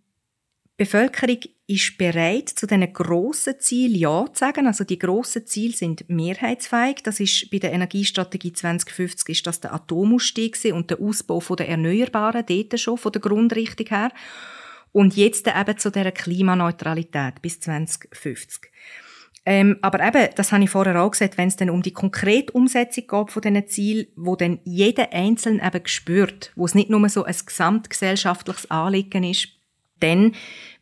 Bevölkerung 0.76 1.38
ist 1.68 1.98
bereit, 1.98 2.48
zu 2.48 2.66
diesen 2.66 2.92
grossen 2.92 3.58
Zielen 3.58 3.96
Ja 3.96 4.26
zu 4.32 4.38
sagen. 4.38 4.66
Also 4.66 4.84
die 4.84 4.98
grossen 4.98 5.46
Ziele 5.46 5.74
sind 5.74 6.08
mehrheitsfähig. 6.08 7.02
Das 7.02 7.18
ist 7.18 7.50
bei 7.50 7.58
der 7.58 7.72
Energiestrategie 7.72 8.52
2050 8.52 9.28
ist 9.30 9.46
das 9.46 9.60
der 9.60 9.74
Atomausstieg 9.74 10.56
und 10.72 10.90
der 10.90 11.00
Ausbau 11.00 11.40
der 11.56 11.68
Erneuerbaren, 11.68 12.44
dort 12.46 12.78
schon, 12.78 12.98
von 12.98 13.12
der 13.12 13.20
Grundrichtung 13.20 13.86
her. 13.88 14.12
Und 14.92 15.16
jetzt 15.16 15.48
eben 15.48 15.78
zu 15.78 15.90
dieser 15.90 16.12
Klimaneutralität 16.12 17.42
bis 17.42 17.60
2050. 17.60 18.70
Ähm, 19.44 19.78
aber 19.82 20.04
eben, 20.04 20.28
das 20.34 20.50
habe 20.50 20.64
ich 20.64 20.70
vorher 20.70 21.00
auch 21.00 21.10
gesagt, 21.10 21.36
wenn 21.38 21.48
es 21.48 21.56
dann 21.56 21.70
um 21.70 21.82
die 21.82 21.92
konkrete 21.92 22.52
Umsetzung 22.52 23.06
geht 23.06 23.30
von 23.30 23.42
diesen 23.42 23.66
Zielen, 23.68 24.06
wo 24.16 24.34
dann 24.34 24.60
jeder 24.64 25.12
Einzelne 25.12 25.64
eben 25.64 25.86
spürt, 25.86 26.52
wo 26.56 26.64
es 26.64 26.74
nicht 26.74 26.90
nur 26.90 27.08
so 27.08 27.24
ein 27.24 27.36
gesamtgesellschaftliches 27.44 28.70
Anliegen 28.70 29.22
ist, 29.22 29.55
dann, 30.00 30.32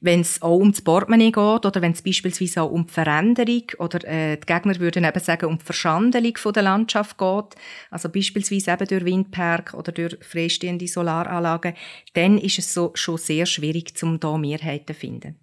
wenn 0.00 0.21
es 0.21 0.42
auch 0.42 0.56
um 0.56 0.73
das 0.73 0.83
Portemonnaie 0.83 1.33
geht 1.33 1.37
oder 1.66 1.80
wenn 1.80 1.92
es 1.92 2.02
beispielsweise 2.02 2.62
auch 2.62 2.71
um 2.71 2.87
die 2.87 2.92
Veränderung 2.92 3.62
oder 3.78 4.04
äh, 4.06 4.37
die 4.37 4.47
Gegner 4.47 4.78
würden 4.80 5.04
eben 5.04 5.21
sagen, 5.21 5.47
um 5.47 5.59
die 5.59 5.64
Verschandelung 5.64 6.37
von 6.37 6.52
der 6.52 6.62
Landschaft 6.64 7.16
geht, 7.16 7.54
also 7.90 8.09
beispielsweise 8.09 8.73
eben 8.73 8.87
durch 8.87 9.04
Windpark 9.04 9.75
oder 9.75 9.92
durch 9.92 10.16
freistehende 10.21 10.87
Solaranlagen, 10.87 11.75
dann 12.14 12.38
ist 12.38 12.59
es 12.59 12.75
so 12.75 12.90
schon 12.94 13.18
sehr 13.18 13.47
schwierig, 13.47 13.92
um 14.02 14.21
da 14.21 14.37
Mehrheiten 14.37 14.94
zu 14.94 15.00
finden. 15.00 15.37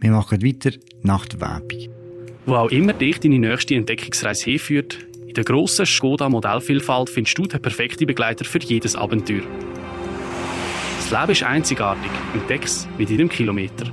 Wir 0.00 0.10
machen 0.12 0.42
weiter 0.42 0.70
nach 1.02 1.26
der 1.26 1.40
Werbung. 1.40 1.88
Wo 2.46 2.54
auch 2.54 2.70
immer 2.70 2.92
dich 2.92 3.20
deine 3.20 3.38
nächste 3.38 3.74
Entdeckungsreise 3.74 4.44
hinführt, 4.44 5.06
in 5.26 5.34
der 5.34 5.44
grossen 5.44 5.84
Skoda 5.84 6.28
Modellvielfalt 6.28 7.10
findest 7.10 7.36
du 7.36 7.46
den 7.46 7.60
perfekten 7.60 8.06
Begleiter 8.06 8.46
für 8.46 8.60
jedes 8.60 8.96
Abenteuer. 8.96 9.42
Das 11.10 11.20
Leben 11.20 11.32
ist 11.32 11.42
einzigartig. 11.42 12.10
Entdeck's 12.34 12.86
mit 12.98 13.08
jedem 13.08 13.30
Kilometer. 13.30 13.86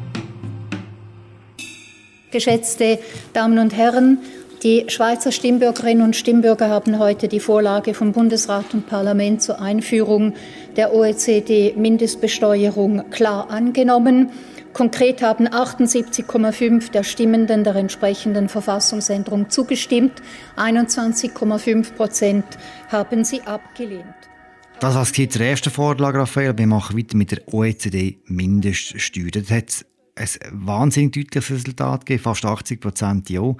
Geschätzte 2.30 3.00
Damen 3.32 3.58
und 3.58 3.74
Herren, 3.74 4.18
die 4.64 4.84
Schweizer 4.90 5.32
Stimmbürgerinnen 5.32 6.04
und 6.04 6.18
Stimmbürger 6.18 6.68
haben 6.68 7.00
heute 7.00 7.30
die 7.30 7.40
Vorlage 7.40 7.94
vom 7.94 8.12
Bundesrat 8.12 8.74
und 8.74 8.88
Parlament 8.88 9.42
zur 9.42 9.62
Einführung 9.62 10.34
der 10.76 10.94
OECD-Mindestbesteuerung 10.94 13.10
klar 13.12 13.50
angenommen. 13.50 14.32
Konkret 14.74 15.22
haben 15.22 15.48
78,5 15.48 16.92
der 16.92 17.04
Stimmenden 17.04 17.64
der 17.64 17.78
entsprechenden 17.78 18.50
Verfassungsänderung 18.50 19.50
zugestimmt, 19.50 20.22
21,5 20.58 21.94
Prozent 21.94 22.44
haben 22.90 23.24
sie 23.24 23.40
abgelehnt. 23.44 24.35
Das 24.82 24.94
war 24.96 25.06
die 25.06 25.40
erste 25.40 25.70
Vorlage, 25.70 26.20
Raphael. 26.20 26.58
Wir 26.58 26.68
machen 26.68 26.98
weiter 26.98 27.16
mit 27.16 27.32
der 27.32 27.48
OECD-Mindeststeuer. 27.54 29.32
Das 29.32 29.50
hat 29.50 29.86
ein 30.16 30.28
wahnsinnig 30.52 31.14
deutliches 31.14 31.52
Resultat 31.52 32.06
gegeben, 32.06 32.24
fast 32.24 32.46
80 32.46 32.82
Prozent 32.82 33.30
ja. 33.30 33.56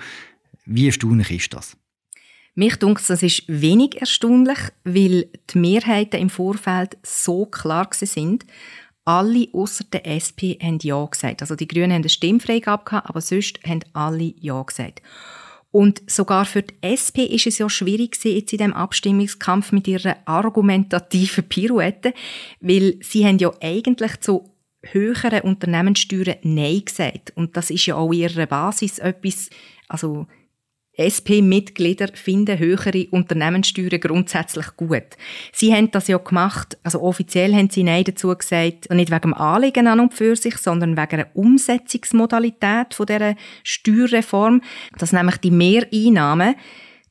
Wie 0.66 0.88
erstaunlich 0.88 1.32
ist 1.32 1.54
das? 1.54 1.78
Mich 2.54 2.78
dunkt, 2.78 3.10
das 3.10 3.24
ist 3.24 3.44
wenig 3.48 4.00
erstaunlich, 4.00 4.60
weil 4.84 5.30
die 5.50 5.58
Mehrheiten 5.58 6.20
im 6.20 6.30
Vorfeld 6.30 6.98
so 7.04 7.46
klar 7.46 7.90
sind. 7.92 8.46
Alle 9.04 9.48
außer 9.54 9.84
der 9.92 10.08
SP 10.08 10.58
haben 10.62 10.80
Ja 10.82 11.06
gesagt. 11.06 11.42
Also 11.42 11.56
die 11.56 11.68
Grünen 11.68 11.92
haben 11.92 12.02
eine 12.02 12.10
Stimmfreigabe 12.10 13.04
aber 13.06 13.22
sonst 13.22 13.60
haben 13.66 13.82
alle 13.94 14.34
Ja 14.40 14.62
gesagt. 14.64 15.02
Und 15.76 16.10
sogar 16.10 16.46
für 16.46 16.62
die 16.62 16.74
SP 16.88 17.28
ist 17.28 17.48
es 17.48 17.58
ja 17.58 17.70
schwierig 17.70 18.18
jetzt 18.24 18.54
in 18.54 18.60
dem 18.60 18.74
Abstimmungskampf 18.74 19.74
mit 19.74 19.90
ihrer 19.90 20.16
argumentativen 20.24 21.44
Pirouette, 21.50 22.14
weil 22.62 22.96
sie 23.02 23.26
haben 23.26 23.40
ja 23.40 23.52
eigentlich 23.60 24.22
zu 24.22 24.54
höheren 24.84 25.42
Unternehmenssteuern 25.42 26.38
Nein 26.44 26.86
gesagt. 26.86 27.34
Und 27.36 27.58
das 27.58 27.72
ist 27.72 27.88
ja 27.88 27.96
auch 27.96 28.14
ihre 28.14 28.48
Basis 28.48 29.00
etwas, 29.00 29.50
also 29.90 30.28
SP-Mitglieder 30.98 32.10
finden 32.14 32.58
höhere 32.58 33.08
Unternehmenssteuern 33.12 34.00
grundsätzlich 34.00 34.76
gut. 34.78 35.04
Sie 35.52 35.74
haben 35.74 35.92
das 35.92 36.08
ja 36.08 36.18
gemacht, 36.18 36.78
also 36.84 37.02
offiziell 37.02 37.54
haben 37.54 37.70
sie 37.70 37.84
Nein 37.84 38.06
dazu 38.06 38.36
gesagt, 38.36 38.90
nicht 38.92 39.12
wegen 39.12 39.22
dem 39.22 39.34
Anliegen 39.34 39.88
an 39.88 40.00
und 40.00 40.14
für 40.14 40.36
sich, 40.36 40.58
sondern 40.58 40.98
wegen 40.98 41.20
einer 41.20 41.28
Umsetzungsmodalität 41.34 42.94
von 42.94 43.06
dieser 43.06 43.36
Steuerreform, 43.64 44.62
dass 44.98 45.12
nämlich 45.12 45.38
die 45.38 45.52
Mehreinnahmen 45.52 46.56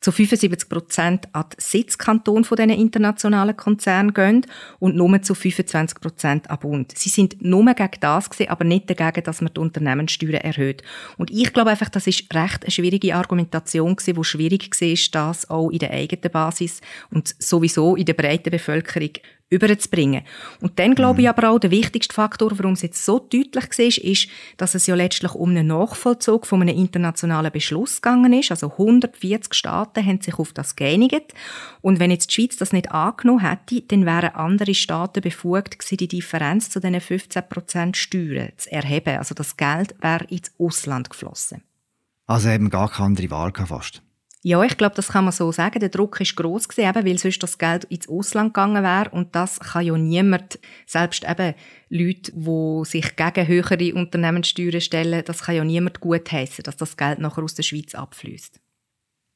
zu 0.04 0.12
75 0.12 0.68
Prozent 0.68 1.28
an 1.32 1.46
den 1.48 1.56
Sitzkanton 1.58 2.44
von 2.44 2.56
diesen 2.56 2.72
internationalen 2.72 3.56
Konzernen 3.56 4.12
gehen 4.12 4.46
und 4.78 4.96
nur 4.96 5.22
zu 5.22 5.34
25 5.34 5.98
Prozent 5.98 6.50
an 6.50 6.58
Bund. 6.58 6.92
Sie 6.94 7.08
sind 7.08 7.42
nur 7.42 7.64
gegen 7.72 8.00
das 8.00 8.28
gewesen, 8.28 8.50
aber 8.50 8.64
nicht 8.64 8.90
dagegen, 8.90 9.24
dass 9.24 9.40
man 9.40 9.54
die 9.54 9.60
Unternehmenssteuern 9.60 10.42
erhöht. 10.42 10.82
Und 11.16 11.30
ich 11.30 11.50
glaube 11.54 11.70
einfach, 11.70 11.88
das 11.88 12.06
ist 12.06 12.34
recht 12.34 12.64
eine 12.64 12.70
schwierige 12.70 13.14
Argumentation 13.14 13.96
gewesen, 13.96 14.18
wo 14.18 14.22
schwierig 14.22 14.68
war, 14.78 15.22
das 15.22 15.48
auch 15.48 15.70
in 15.70 15.78
der 15.78 15.92
eigenen 15.92 16.30
Basis 16.30 16.82
und 17.10 17.34
sowieso 17.38 17.96
in 17.96 18.04
der 18.04 18.12
breiten 18.12 18.50
Bevölkerung 18.50 19.12
überzubringen. 19.54 20.22
Und 20.60 20.78
dann 20.78 20.94
glaube 20.94 21.20
ich 21.20 21.26
mhm. 21.26 21.30
aber 21.30 21.50
auch, 21.50 21.58
der 21.58 21.70
wichtigste 21.70 22.14
Faktor, 22.14 22.50
warum 22.58 22.72
es 22.72 22.82
jetzt 22.82 23.04
so 23.04 23.18
deutlich 23.18 23.54
war, 23.54 24.04
ist, 24.04 24.28
dass 24.56 24.74
es 24.74 24.86
ja 24.86 24.94
letztlich 24.94 25.34
um 25.34 25.50
einen 25.50 25.68
Nachvollzug 25.68 26.46
von 26.46 26.62
einem 26.62 26.76
internationalen 26.76 27.52
Beschluss 27.52 28.02
gegangen 28.02 28.32
ist. 28.32 28.50
Also 28.50 28.72
140 28.72 29.54
Staaten 29.54 30.04
haben 30.04 30.20
sich 30.20 30.38
auf 30.38 30.52
das 30.52 30.76
geeinigt. 30.76 31.32
Und 31.80 32.00
wenn 32.00 32.10
jetzt 32.10 32.30
die 32.30 32.34
Schweiz 32.34 32.56
das 32.56 32.72
nicht 32.72 32.92
angenommen 32.92 33.48
hätte, 33.48 33.82
dann 33.82 34.06
wären 34.06 34.34
andere 34.34 34.74
Staaten 34.74 35.20
befugt 35.20 35.78
gewesen, 35.78 35.96
die 35.98 36.08
Differenz 36.08 36.70
zu 36.70 36.80
diesen 36.80 36.96
15% 36.96 37.94
Steuern 37.94 38.52
zu 38.56 38.72
erheben. 38.72 39.18
Also 39.18 39.34
das 39.34 39.56
Geld 39.56 39.94
wäre 40.00 40.24
ins 40.24 40.52
Ausland 40.58 41.10
geflossen. 41.10 41.62
Also 42.26 42.48
eben 42.48 42.70
gar 42.70 42.88
keine 42.90 43.06
andere 43.06 43.30
Wahl 43.30 43.52
fast. 43.66 44.02
Ja, 44.46 44.62
ich 44.62 44.76
glaube, 44.76 44.94
das 44.94 45.08
kann 45.08 45.24
man 45.24 45.32
so 45.32 45.50
sagen. 45.52 45.80
Der 45.80 45.88
Druck 45.88 46.20
ist 46.20 46.36
groß 46.36 46.68
gewesen, 46.68 46.86
eben, 46.86 47.06
weil 47.06 47.16
sonst 47.16 47.42
das 47.42 47.56
Geld 47.56 47.84
ins 47.84 48.10
Ausland 48.10 48.52
gegangen 48.52 48.82
wäre. 48.82 49.08
Und 49.08 49.34
das 49.34 49.58
kann 49.58 49.86
ja 49.86 49.96
niemand, 49.96 50.58
selbst 50.86 51.24
eben 51.24 51.54
Leute, 51.88 52.30
die 52.30 52.84
sich 52.84 53.16
gegen 53.16 53.46
höhere 53.48 53.94
Unternehmenssteuern 53.94 54.82
stellen, 54.82 55.24
das 55.24 55.44
kann 55.44 55.54
ja 55.54 55.64
niemand 55.64 56.00
gut 56.00 56.30
heißen, 56.30 56.62
dass 56.62 56.76
das 56.76 56.98
Geld 56.98 57.20
nachher 57.20 57.42
aus 57.42 57.54
der 57.54 57.62
Schweiz 57.62 57.94
abfließt. 57.94 58.60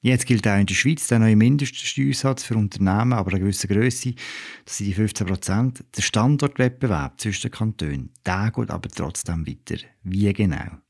Jetzt 0.02 0.26
gilt 0.26 0.46
auch 0.46 0.58
in 0.58 0.66
der 0.66 0.74
Schweiz 0.74 1.06
der 1.08 1.20
neue 1.20 1.36
Mindeststeuersatz 1.36 2.44
für 2.44 2.56
Unternehmen, 2.56 3.14
aber 3.14 3.30
eine 3.30 3.40
gewisse 3.40 3.66
Größe, 3.66 4.14
das 4.66 4.76
sind 4.76 4.88
die 4.88 4.94
15 4.94 5.26
Prozent. 5.26 5.84
Der 5.96 6.02
Standortwettbewerb 6.02 7.18
zwischen 7.18 7.48
den 7.48 7.52
Kantonen, 7.52 8.12
der 8.26 8.52
geht 8.54 8.70
aber 8.70 8.90
trotzdem 8.90 9.46
weiter. 9.46 9.82
Wie 10.02 10.30
genau? 10.34 10.82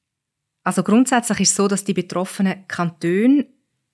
Also 0.64 0.82
grundsätzlich 0.82 1.40
ist 1.40 1.50
es 1.50 1.56
so, 1.56 1.68
dass 1.68 1.84
die 1.84 1.94
betroffenen 1.94 2.66
Kantone 2.66 3.46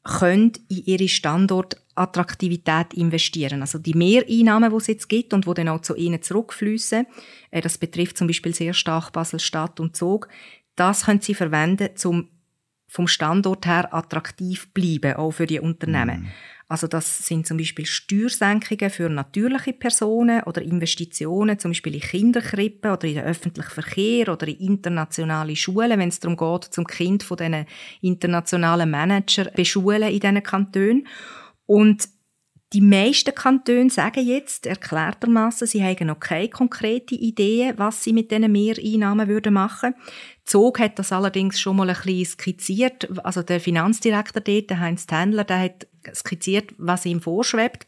können 0.05 0.53
in 0.69 0.85
ihre 0.85 1.09
Standortattraktivität 1.09 2.93
investieren. 2.95 3.63
Also 3.63 3.79
die 3.79 3.95
Mehreinnahmen, 3.95 4.71
die 4.71 4.77
es 4.77 4.87
jetzt 4.87 5.09
gibt 5.09 5.33
und 5.33 5.47
die 5.47 5.55
dann 5.55 5.69
auch 5.69 5.81
zu 5.81 5.97
ihnen 5.97 6.23
zurückfließen, 6.23 7.07
äh, 7.51 7.61
das 7.61 7.79
betrifft 7.79 8.19
zum 8.19 8.27
Beispiel 8.27 8.55
sehr 8.55 8.75
stark 8.75 9.13
Basel-Stadt 9.13 9.81
und 9.81 9.97
Zug, 9.97 10.29
das 10.77 11.07
können 11.07 11.21
sie 11.21 11.35
verwenden, 11.35 11.89
um 12.05 12.29
vom 12.87 13.09
Standort 13.09 13.67
her 13.67 13.93
attraktiv 13.93 14.73
bleiben, 14.73 15.15
auch 15.15 15.33
für 15.33 15.47
die 15.47 15.59
Unternehmen. 15.59 16.23
Mm. 16.23 16.29
Also 16.67 16.87
das 16.87 17.27
sind 17.27 17.47
zum 17.47 17.59
Beispiel 17.59 17.85
Steuersenkungen 17.85 18.91
für 18.91 19.09
natürliche 19.11 19.75
Personen 19.75 20.43
oder 20.45 20.63
Investitionen, 20.63 21.59
zum 21.59 21.73
Beispiel 21.73 21.95
in 21.95 22.01
Kinderkrippen 22.01 22.91
oder 22.91 23.07
in 23.07 23.17
den 23.17 23.25
öffentlichen 23.25 23.71
Verkehr 23.71 24.31
oder 24.31 24.49
in 24.49 24.57
internationale 24.57 25.57
Schulen, 25.57 25.99
wenn 25.99 26.09
es 26.09 26.21
darum 26.21 26.37
geht, 26.37 26.73
zum 26.73 26.87
Kind 26.87 27.23
von 27.23 27.37
diesen 27.37 27.67
internationalen 28.01 28.91
Manager 28.91 29.45
beschulen 29.51 30.11
in 30.11 30.21
diesen 30.21 30.43
Kantonen. 30.43 31.07
Und 31.67 32.09
die 32.75 32.81
meisten 32.81 33.35
Kantone 33.35 33.89
sagen 33.89 34.27
jetzt 34.27 34.67
erklärtermaßen, 34.67 35.67
sie 35.67 35.85
haben 35.85 36.09
noch 36.09 36.19
keine 36.19 36.49
konkrete 36.49 37.15
Idee, 37.15 37.75
was 37.77 38.03
sie 38.03 38.13
mit 38.13 38.33
diesen 38.33 38.51
Mehreinnahmen 38.51 39.29
machen 39.53 39.93
würden. 39.93 40.03
Zog 40.45 40.81
hat 40.81 40.99
das 40.99 41.13
allerdings 41.13 41.61
schon 41.61 41.77
mal 41.77 41.89
ein 41.89 41.95
bisschen 41.95 42.25
skizziert. 42.25 43.25
Also 43.25 43.43
der 43.43 43.61
Finanzdirektor 43.61 44.43
dort, 44.43 44.71
Heinz 44.81 45.07
Tändler, 45.07 45.45
der 45.45 45.61
hat 45.61 45.87
skizziert, 46.13 46.75
was 46.79 47.07
ihm 47.07 47.21
vorschwebt. 47.21 47.87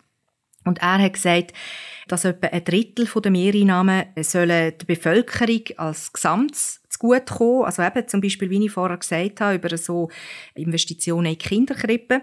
Und 0.64 0.78
er 0.78 0.98
hat 0.98 1.12
gesagt, 1.12 1.52
dass 2.08 2.24
etwa 2.24 2.48
ein 2.48 2.64
Drittel 2.64 3.06
der 3.06 3.30
Mehreinnahmen 3.30 4.06
sollen 4.20 4.72
der 4.78 4.86
Bevölkerung 4.86 5.62
als 5.76 6.12
Gesamtes 6.12 6.80
zugutekommen. 6.88 7.64
Also 7.64 7.82
eben 7.82 8.08
zum 8.08 8.20
Beispiel, 8.20 8.50
wie 8.50 8.64
ich 8.64 8.72
vorher 8.72 8.96
gesagt 8.96 9.40
habe, 9.40 9.56
über 9.56 9.76
so 9.76 10.10
Investitionen 10.54 11.32
in 11.32 11.38
Kinderkrippen. 11.38 12.22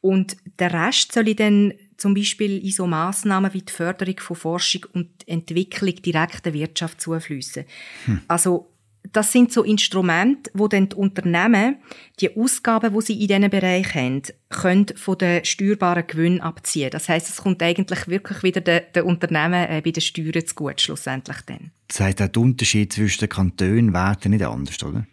Und 0.00 0.36
der 0.58 0.72
Rest 0.72 1.12
soll 1.12 1.28
ich 1.28 1.36
dann 1.36 1.74
zum 1.96 2.14
Beispiel 2.14 2.64
in 2.64 2.70
so 2.70 2.86
Massnahmen 2.86 3.52
wie 3.52 3.62
die 3.62 3.72
Förderung 3.72 4.18
von 4.18 4.36
Forschung 4.36 4.86
und 4.94 5.10
Entwicklung 5.26 5.94
direkt 5.96 6.46
der 6.46 6.54
Wirtschaft 6.54 7.00
zufließen. 7.00 7.64
Hm. 8.06 8.20
Also 8.26 8.69
das 9.12 9.32
sind 9.32 9.52
so 9.52 9.62
Instrumente, 9.62 10.50
wo 10.54 10.68
dann 10.68 10.88
die 10.88 10.96
Unternehmen 10.96 11.76
die 12.20 12.36
Ausgaben, 12.36 12.94
wo 12.94 13.00
sie 13.00 13.20
in 13.20 13.28
diesen 13.28 13.50
Bereich 13.50 13.94
haben, 13.94 14.22
können 14.48 14.86
von 14.94 15.18
den 15.18 15.44
steuerbaren 15.44 16.06
Gewinnen 16.06 16.40
abziehen. 16.40 16.90
Das 16.90 17.08
heißt, 17.08 17.28
es 17.28 17.38
kommt 17.38 17.62
eigentlich 17.62 18.08
wirklich 18.08 18.42
wieder 18.42 18.60
den, 18.60 18.82
den 18.94 19.04
Unternehmen 19.04 19.68
äh, 19.68 19.80
bei 19.84 19.90
den 19.90 20.00
Steuern 20.00 20.46
zu 20.46 20.54
gut 20.54 20.80
schlussendlich 20.80 21.38
dann. 21.46 21.70
Das 21.88 22.00
heißt, 22.00 22.20
der 22.20 22.36
Unterschied 22.36 22.92
zwischen 22.92 23.20
den 23.20 23.28
Kantonen 23.28 23.92
wäre 23.92 24.28
nicht 24.28 24.44
anders, 24.44 24.82
oder? 24.82 25.06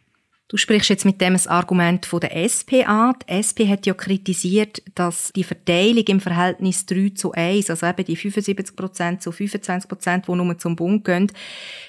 Du 0.50 0.56
sprichst 0.56 0.90
jetzt 0.90 1.04
mit 1.04 1.20
dem 1.20 1.34
das 1.34 1.48
Argument 1.48 2.06
von 2.06 2.22
der 2.22 2.34
SP 2.40 2.88
an. 2.88 3.16
Die 3.22 3.34
SP 3.36 3.68
hat 3.68 3.86
ja 3.86 3.94
kritisiert, 3.94 4.82
dass 4.96 5.34
die 5.36 5.44
Verteilung 5.44 6.06
im 6.06 6.20
Verhältnis 6.22 6.86
3 6.86 7.10
zu 7.16 7.34
1, 7.34 7.70
also 7.70 7.86
eben 7.86 8.06
die 8.06 8.16
75 8.16 8.76
Prozent 8.76 9.22
zu 9.22 9.34
25 9.34 9.90
Prozent, 9.90 10.28
die 10.28 10.32
nur 10.32 10.58
zum 10.58 10.78
Bund 10.78 11.04
gehen, 11.04 11.30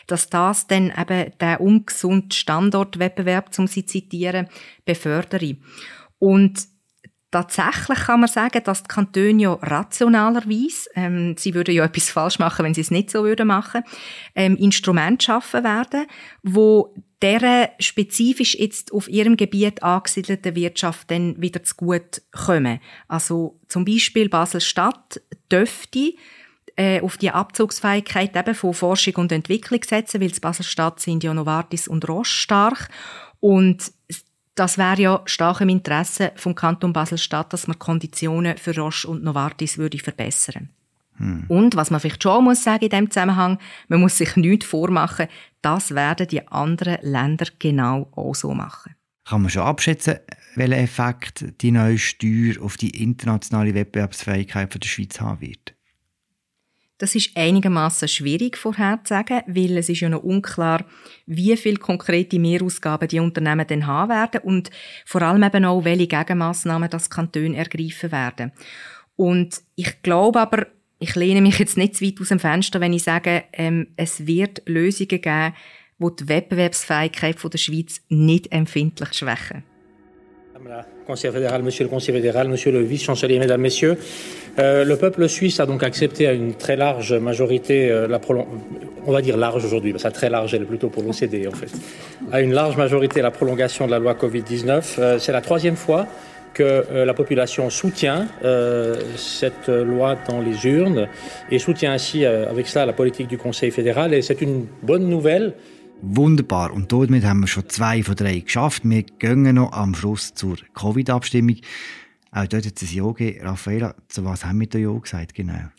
dass 0.08 0.28
das 0.28 0.66
dann 0.66 0.92
eben 0.98 1.30
den 1.38 1.56
ungesunden 1.58 2.32
Standortwettbewerb, 2.32 3.56
um 3.58 3.68
sie 3.68 3.86
zitieren, 3.86 4.48
befördere. 4.84 5.56
Und 6.18 6.66
Tatsächlich 7.30 7.98
kann 7.98 8.20
man 8.20 8.28
sagen, 8.28 8.62
dass 8.64 8.84
die 8.84 8.88
Kantone 8.88 9.42
ja 9.42 9.52
rationalerweise, 9.52 10.88
ähm, 10.94 11.36
sie 11.36 11.52
würden 11.52 11.74
ja 11.74 11.84
etwas 11.84 12.08
falsch 12.08 12.38
machen, 12.38 12.64
wenn 12.64 12.72
sie 12.72 12.80
es 12.80 12.90
nicht 12.90 13.10
so 13.10 13.22
würden 13.22 13.48
machen, 13.48 13.82
ähm, 14.34 14.56
Instrumente 14.56 15.26
schaffen 15.26 15.62
werden, 15.62 16.06
wo 16.42 16.94
deren 17.22 17.68
spezifisch 17.80 18.54
jetzt 18.54 18.92
auf 18.92 19.08
ihrem 19.08 19.36
Gebiet 19.36 19.82
angesiedelten 19.82 20.54
Wirtschaft 20.54 21.10
dann 21.10 21.40
wieder 21.40 21.62
zu 21.64 21.74
gut 21.74 22.22
kommen. 22.30 22.80
Also 23.08 23.58
zum 23.68 23.84
Beispiel 23.84 24.28
Basel-Stadt 24.28 25.20
dürfte 25.50 26.14
äh, 26.76 27.00
auf 27.00 27.16
die 27.16 27.30
Abzugsfähigkeit 27.30 28.36
eben 28.36 28.54
von 28.54 28.72
Forschung 28.72 29.16
und 29.16 29.32
Entwicklung 29.32 29.82
setzen, 29.82 30.20
weil 30.20 30.30
Basel-Stadt 30.30 31.00
sind 31.00 31.24
ja 31.24 31.34
Novartis 31.34 31.88
und 31.88 32.08
Roche 32.08 32.30
stark 32.30 32.88
und 33.40 33.92
das 34.54 34.76
wäre 34.76 35.00
ja 35.00 35.22
stark 35.24 35.60
im 35.60 35.68
Interesse 35.68 36.32
vom 36.34 36.54
Kanton 36.54 36.92
Basel-Stadt, 36.92 37.52
dass 37.52 37.68
man 37.68 37.78
Konditionen 37.78 38.58
für 38.58 38.76
Roche 38.76 39.08
und 39.08 39.22
Novartis 39.22 39.78
würde 39.78 39.98
verbessern. 39.98 40.70
Hm. 41.18 41.44
Und 41.48 41.76
was 41.76 41.90
man 41.90 42.00
vielleicht 42.00 42.22
schon 42.22 42.44
muss 42.44 42.64
sagen 42.64 42.84
in 42.84 42.90
diesem 42.90 43.10
Zusammenhang, 43.10 43.58
man 43.88 44.00
muss 44.00 44.18
sich 44.18 44.36
nichts 44.36 44.66
vormachen, 44.66 45.28
das 45.62 45.94
werden 45.94 46.28
die 46.28 46.46
anderen 46.48 46.98
Länder 47.02 47.46
genau 47.58 48.08
auch 48.12 48.34
so 48.34 48.54
machen. 48.54 48.94
Kann 49.24 49.42
man 49.42 49.50
schon 49.50 49.62
abschätzen, 49.62 50.20
welchen 50.54 50.72
Effekt 50.72 51.44
die 51.60 51.70
neue 51.70 51.98
Steuer 51.98 52.62
auf 52.62 52.76
die 52.76 53.02
internationale 53.02 53.74
Wettbewerbsfähigkeit 53.74 54.82
der 54.82 54.88
Schweiz 54.88 55.20
haben 55.20 55.40
wird? 55.40 55.74
Das 56.98 57.14
ist 57.14 57.36
einigermaßen 57.36 58.08
schwierig 58.08 58.56
vorherzusagen, 58.56 59.42
weil 59.46 59.76
es 59.78 59.88
ist 59.88 60.00
ja 60.00 60.08
noch 60.08 60.24
unklar, 60.24 60.84
wie 61.26 61.56
viel 61.56 61.76
konkrete 61.76 62.40
Mehrausgaben 62.40 63.06
die 63.06 63.20
Unternehmen 63.20 63.66
denn 63.68 63.86
haben 63.86 64.10
werden 64.10 64.40
und 64.42 64.70
vor 65.04 65.22
allem 65.22 65.44
eben 65.44 65.64
auch, 65.64 65.84
welche 65.84 66.08
Gegenmaßnahmen 66.08 66.90
das 66.90 67.08
Kanton 67.08 67.54
ergreifen 67.54 68.10
werden. 68.10 68.50
Und 69.14 69.62
ich 69.76 70.02
glaube 70.02 70.40
aber, 70.40 70.66
ich 70.98 71.14
lehne 71.14 71.40
mich 71.40 71.58
jetzt 71.58 71.76
nicht 71.76 71.96
zu 71.96 72.04
weit 72.04 72.20
aus 72.20 72.28
dem 72.28 72.38
Fenster, 72.38 72.80
wenn 72.80 72.92
ich 72.92 73.04
sage, 73.04 73.44
ähm, 73.52 73.88
es 73.96 74.26
wird 74.26 74.62
Lösungen 74.66 75.08
geben, 75.08 75.54
die 75.98 76.16
die 76.20 76.28
Wettbewerbsfähigkeit 76.28 77.36
der 77.42 77.58
Schweiz 77.58 78.00
nicht 78.08 78.52
empfindlich 78.52 79.12
schwächen. 79.14 79.62
Madame 80.54 80.68
la 80.70 80.86
conseillère 81.06 81.34
fédérale, 81.34 81.62
Monsieur 81.62 81.84
le 81.84 81.90
conseiller 81.90 82.18
fédéral, 82.18 82.48
Monsieur 82.48 82.72
le 82.72 82.82
vice-chancelier, 82.82 83.38
Mesdames, 83.38 83.60
Messieurs, 83.60 83.96
euh, 84.58 84.84
le 84.84 84.96
peuple 84.96 85.28
suisse 85.28 85.60
a 85.60 85.66
donc 85.66 85.84
accepté 85.84 86.26
à 86.26 86.32
une 86.32 86.54
très 86.54 86.74
large 86.76 87.14
majorité 87.14 87.90
euh, 87.90 88.08
la 88.08 88.20
on 89.06 89.12
va 89.12 89.22
dire 89.22 89.36
large 89.36 89.64
aujourd'hui, 89.64 89.92
parce 89.92 90.12
très 90.12 90.28
large, 90.28 90.54
elle 90.54 90.62
est 90.62 90.66
plutôt 90.66 90.88
pour 90.88 91.04
l'OCDE 91.04 91.46
en 91.46 91.56
fait, 91.56 91.70
à 92.32 92.40
une 92.40 92.52
large 92.52 92.76
majorité 92.76 93.22
la 93.22 93.30
prolongation 93.30 93.86
de 93.86 93.92
la 93.92 94.00
loi 94.00 94.14
Covid-19. 94.14 94.82
Euh, 94.98 95.18
c'est 95.18 95.32
la 95.32 95.42
troisième 95.42 95.76
fois 95.76 96.08
que 96.58 96.64
euh, 96.64 97.04
la 97.04 97.14
population 97.14 97.70
soutient 97.70 98.26
euh, 98.42 99.00
cette 99.16 99.68
loi 99.68 100.16
dans 100.28 100.40
les 100.40 100.66
urnes 100.66 101.08
et 101.52 101.58
soutient 101.60 101.92
ainsi 101.92 102.24
euh, 102.24 102.50
avec 102.50 102.66
cela 102.66 102.84
la 102.86 102.92
politique 102.92 103.28
du 103.28 103.38
Conseil 103.38 103.70
fédéral. 103.70 104.12
Et 104.12 104.22
c'est 104.22 104.40
une 104.40 104.66
bonne 104.82 105.08
nouvelle. 105.08 105.54
Wunderbar. 106.02 106.72
Und 106.72 106.92
damit 106.92 107.24
haben 107.24 107.40
wir 107.40 107.48
schon 107.48 107.68
zwei 107.68 108.02
von 108.02 108.14
drei 108.14 108.38
geschafft. 108.40 108.82
Wir 108.84 109.02
gehen 109.02 109.54
noch 109.54 109.72
am 109.72 109.94
Schluss 109.94 110.34
zur 110.34 110.56
Covid-Abstimmung. 110.74 111.56
Auch 112.30 112.46
dort 112.46 112.66
hat 112.66 112.82
es 112.82 112.90
ein 112.90 112.96
Ja 112.96 113.12
gegeben. 113.12 113.46
Raffaella, 113.46 113.94
zu 114.08 114.24
was 114.24 114.44
haben 114.44 114.60
wir 114.60 114.68
da 114.68 114.78
Ja 114.78 114.92
gesagt? 114.92 115.34
Genau? 115.34 115.70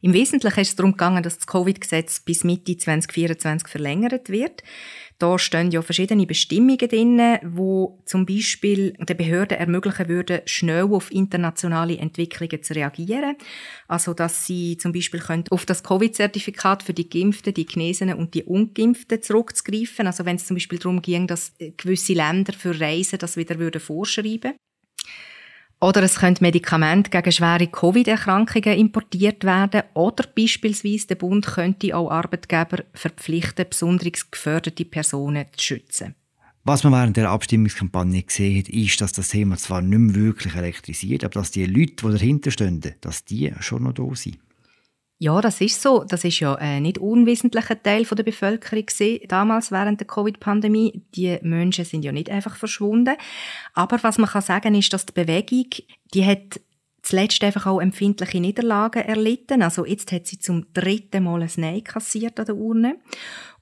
Im 0.00 0.12
Wesentlichen 0.12 0.60
ist 0.60 0.68
es 0.68 0.76
darum 0.76 0.92
gegangen, 0.92 1.24
dass 1.24 1.38
das 1.38 1.48
Covid-Gesetz 1.48 2.20
bis 2.20 2.44
Mitte 2.44 2.76
2024 2.76 3.66
verlängert 3.66 4.28
wird. 4.28 4.62
Da 5.18 5.36
stehen 5.40 5.72
ja 5.72 5.82
verschiedene 5.82 6.24
Bestimmungen 6.24 6.88
drin, 6.88 7.20
wo 7.42 8.00
zum 8.04 8.24
Beispiel 8.24 8.92
den 8.92 9.16
Behörden 9.16 9.58
ermöglichen 9.58 10.06
würden, 10.06 10.42
schnell 10.44 10.84
auf 10.84 11.10
internationale 11.10 11.98
Entwicklungen 11.98 12.62
zu 12.62 12.76
reagieren. 12.76 13.34
Also, 13.88 14.14
dass 14.14 14.46
sie 14.46 14.76
zum 14.76 14.92
Beispiel 14.92 15.20
auf 15.50 15.66
das 15.66 15.82
Covid-Zertifikat 15.82 16.84
für 16.84 16.94
die 16.94 17.10
Geimpften, 17.10 17.52
die 17.52 17.66
Genesenen 17.66 18.18
und 18.18 18.34
die 18.34 18.44
Ungeimpften 18.44 19.20
zurückzugreifen. 19.20 20.06
Also, 20.06 20.24
wenn 20.24 20.36
es 20.36 20.46
zum 20.46 20.54
Beispiel 20.54 20.78
darum 20.78 21.02
ging, 21.02 21.26
dass 21.26 21.54
gewisse 21.76 22.12
Länder 22.12 22.52
für 22.52 22.78
Reisen 22.78 23.18
das 23.18 23.36
wieder 23.36 23.58
würden 23.58 23.80
vorschreiben 23.80 24.54
oder 25.80 26.02
es 26.02 26.16
können 26.16 26.36
Medikamente 26.40 27.10
gegen 27.10 27.30
schwere 27.30 27.68
Covid-Erkrankungen 27.68 28.76
importiert 28.76 29.44
werden. 29.44 29.82
Oder 29.94 30.24
beispielsweise 30.34 31.06
der 31.08 31.14
Bund 31.14 31.46
könnte 31.46 31.96
auch 31.96 32.10
Arbeitgeber 32.10 32.82
verpflichten, 32.94 33.66
besonders 33.70 34.30
geförderte 34.30 34.84
Personen 34.84 35.46
zu 35.52 35.64
schützen. 35.64 36.16
Was 36.64 36.82
man 36.84 36.92
während 36.92 37.16
der 37.16 37.30
Abstimmungskampagne 37.30 38.22
gesehen 38.24 38.58
hat, 38.58 38.68
ist, 38.68 39.00
dass 39.00 39.12
das 39.12 39.28
Thema 39.28 39.56
zwar 39.56 39.80
nicht 39.80 39.98
mehr 39.98 40.14
wirklich 40.16 40.54
elektrisiert, 40.54 41.24
aber 41.24 41.34
dass 41.34 41.52
die 41.52 41.64
Leute, 41.64 41.94
die 41.94 42.12
dahinter 42.12 42.50
stehen, 42.50 42.82
dass 43.00 43.24
die 43.24 43.52
schon 43.60 43.84
noch 43.84 43.94
da 43.94 44.14
sind. 44.14 44.38
Ja, 45.20 45.40
das 45.40 45.60
ist 45.60 45.82
so. 45.82 46.04
Das 46.04 46.22
ist 46.22 46.38
ja 46.38 46.54
ein 46.54 46.82
nicht 46.82 46.98
unwesentlicher 46.98 47.82
Teil 47.82 48.04
der 48.04 48.22
Bevölkerung 48.22 48.86
damals 49.26 49.72
während 49.72 49.98
der 49.98 50.06
Covid-Pandemie. 50.06 51.02
Die 51.16 51.38
Menschen 51.42 51.84
sind 51.84 52.04
ja 52.04 52.12
nicht 52.12 52.30
einfach 52.30 52.54
verschwunden. 52.54 53.16
Aber 53.74 54.00
was 54.02 54.18
man 54.18 54.30
kann 54.30 54.42
sagen 54.42 54.76
ist, 54.76 54.92
dass 54.92 55.06
die 55.06 55.12
Bewegung, 55.12 55.66
die 56.14 56.24
hat 56.24 56.60
zuletzt 57.02 57.42
einfach 57.42 57.66
auch 57.66 57.80
empfindliche 57.80 58.40
Niederlagen 58.40 59.02
erlitten. 59.02 59.62
Also 59.62 59.84
jetzt 59.84 60.12
hat 60.12 60.26
sie 60.28 60.38
zum 60.38 60.66
dritten 60.72 61.24
Mal 61.24 61.42
ein 61.42 61.50
Nein 61.56 61.82
kassiert 61.82 62.38
an 62.38 62.46
der 62.46 62.56
Urne. 62.56 62.96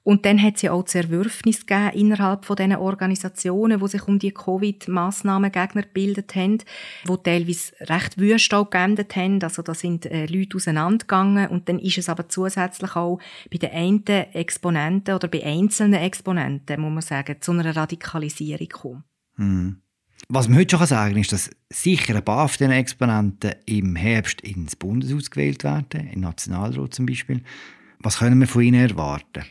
Und 0.07 0.25
dann 0.25 0.41
hat 0.41 0.55
es 0.55 0.61
ja 0.61 0.71
auch 0.71 0.85
Zerwürfnis 0.85 1.65
gegeben 1.65 1.89
innerhalb 1.93 2.45
von 2.45 2.55
diesen 2.55 2.77
Organisationen, 2.77 3.81
die 3.81 3.87
sich 3.89 4.07
um 4.07 4.19
die 4.19 4.31
Covid-Massnahmen-Gegner 4.31 5.81
gebildet 5.81 6.33
haben, 6.33 6.59
die 6.59 7.17
teilweise 7.23 7.73
recht 7.81 8.17
wüst 8.17 8.53
auch 8.53 8.69
geendet 8.69 9.17
haben. 9.17 9.43
Also 9.43 9.63
da 9.63 9.73
sind 9.73 10.05
äh, 10.05 10.25
Leute 10.27 10.55
auseinandergegangen 10.55 11.49
und 11.49 11.67
dann 11.67 11.77
ist 11.79 11.97
es 11.97 12.07
aber 12.07 12.29
zusätzlich 12.29 12.95
auch 12.95 13.19
bei 13.51 13.57
den 13.57 13.71
einen 13.71 14.05
Exponenten 14.07 15.13
oder 15.13 15.27
bei 15.27 15.43
einzelnen 15.43 15.99
Exponenten, 15.99 16.79
muss 16.79 16.93
man 16.93 17.01
sagen, 17.01 17.41
zu 17.41 17.51
einer 17.51 17.75
Radikalisierung 17.75 18.59
gekommen. 18.59 19.03
Hm. 19.35 19.81
Was 20.29 20.47
man 20.47 20.59
heute 20.59 20.77
schon 20.77 20.87
sagen 20.87 21.15
kann, 21.15 21.21
ist, 21.21 21.33
dass 21.33 21.49
sicher 21.69 22.15
ein 22.15 22.23
paar 22.23 22.47
von 22.47 22.57
diesen 22.59 22.71
Exponenten 22.71 23.55
im 23.65 23.97
Herbst 23.97 24.39
ins 24.39 24.77
Bundeshaus 24.77 25.29
gewählt 25.29 25.65
werden, 25.65 26.07
im 26.13 26.21
Nationalrat 26.21 26.93
zum 26.93 27.05
Beispiel. 27.05 27.43
Was 27.99 28.19
können 28.19 28.39
wir 28.39 28.47
von 28.47 28.61
ihnen 28.61 28.89
erwarten? 28.89 29.43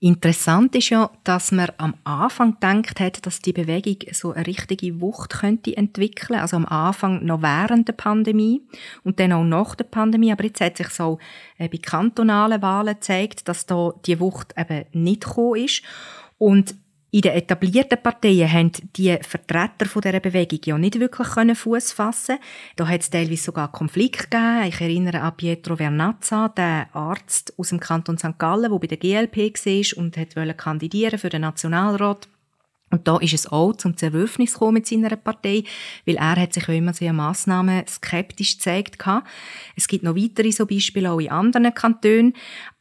Interessant 0.00 0.76
ist 0.76 0.90
ja, 0.90 1.10
dass 1.24 1.50
man 1.50 1.72
am 1.76 1.94
Anfang 2.04 2.54
gedacht 2.54 3.00
hat, 3.00 3.26
dass 3.26 3.40
die 3.40 3.52
Bewegung 3.52 3.96
so 4.12 4.30
eine 4.32 4.46
richtige 4.46 5.00
Wucht 5.00 5.40
könnte 5.40 5.76
entwickeln, 5.76 6.38
also 6.38 6.56
am 6.56 6.66
Anfang 6.66 7.24
noch 7.24 7.42
während 7.42 7.88
der 7.88 7.94
Pandemie 7.94 8.62
und 9.02 9.18
dann 9.18 9.32
auch 9.32 9.42
nach 9.42 9.74
der 9.74 9.84
Pandemie. 9.84 10.30
Aber 10.30 10.44
jetzt 10.44 10.60
hat 10.60 10.76
sich 10.76 10.90
so 10.90 11.18
äh, 11.56 11.68
bei 11.68 11.78
kantonalen 11.78 12.62
Wahlen 12.62 12.94
gezeigt, 12.94 13.48
dass 13.48 13.66
da 13.66 13.92
die 14.06 14.20
Wucht 14.20 14.54
eben 14.56 14.84
nicht 14.92 15.24
gekommen 15.24 15.64
ist. 15.64 15.82
Und 16.38 16.76
in 17.10 17.22
den 17.22 17.32
etablierten 17.32 18.02
Parteien 18.02 18.52
haben 18.52 18.72
die 18.96 19.16
Vertreter 19.22 19.86
von 19.86 20.02
dieser 20.02 20.20
Bewegung 20.20 20.60
ja 20.64 20.78
nicht 20.78 21.00
wirklich 21.00 21.58
Fuß 21.58 21.92
fassen 21.92 22.38
Da 22.76 22.86
hat 22.86 23.00
es 23.00 23.10
teilweise 23.10 23.44
sogar 23.44 23.72
Konflikte 23.72 24.36
gegeben. 24.36 24.68
Ich 24.68 24.80
erinnere 24.80 25.22
an 25.22 25.36
Pietro 25.36 25.76
Vernazza, 25.76 26.48
den 26.48 26.84
Arzt 26.92 27.54
aus 27.56 27.70
dem 27.70 27.80
Kanton 27.80 28.18
St. 28.18 28.38
Gallen, 28.38 28.70
der 28.70 28.78
bei 28.78 28.86
der 28.86 28.98
GLP 28.98 29.36
war 29.36 29.98
und 29.98 30.16
wollte 30.16 30.54
kandidieren 30.54 31.18
für 31.18 31.30
den 31.30 31.42
Nationalrat. 31.42 32.28
Und 32.90 33.06
da 33.06 33.18
ist 33.18 33.34
es 33.34 33.46
auch 33.46 33.74
zum 33.74 33.96
Zerwürfnis 33.96 34.54
gekommen 34.54 34.74
mit 34.74 34.86
seiner 34.86 35.14
Partei, 35.16 35.64
weil 36.06 36.16
er 36.16 36.36
hat 36.36 36.54
sich 36.54 36.68
immer 36.68 36.94
sehr 36.94 37.12
Massnahmen 37.12 37.86
skeptisch 37.86 38.58
gezeigt 38.58 38.96
Es 39.76 39.88
gibt 39.88 40.04
noch 40.04 40.16
weitere 40.16 40.50
so 40.52 40.66
Beispiele 40.66 41.10
auch 41.12 41.20
in 41.20 41.30
anderen 41.30 41.74
Kantonen. 41.74 42.32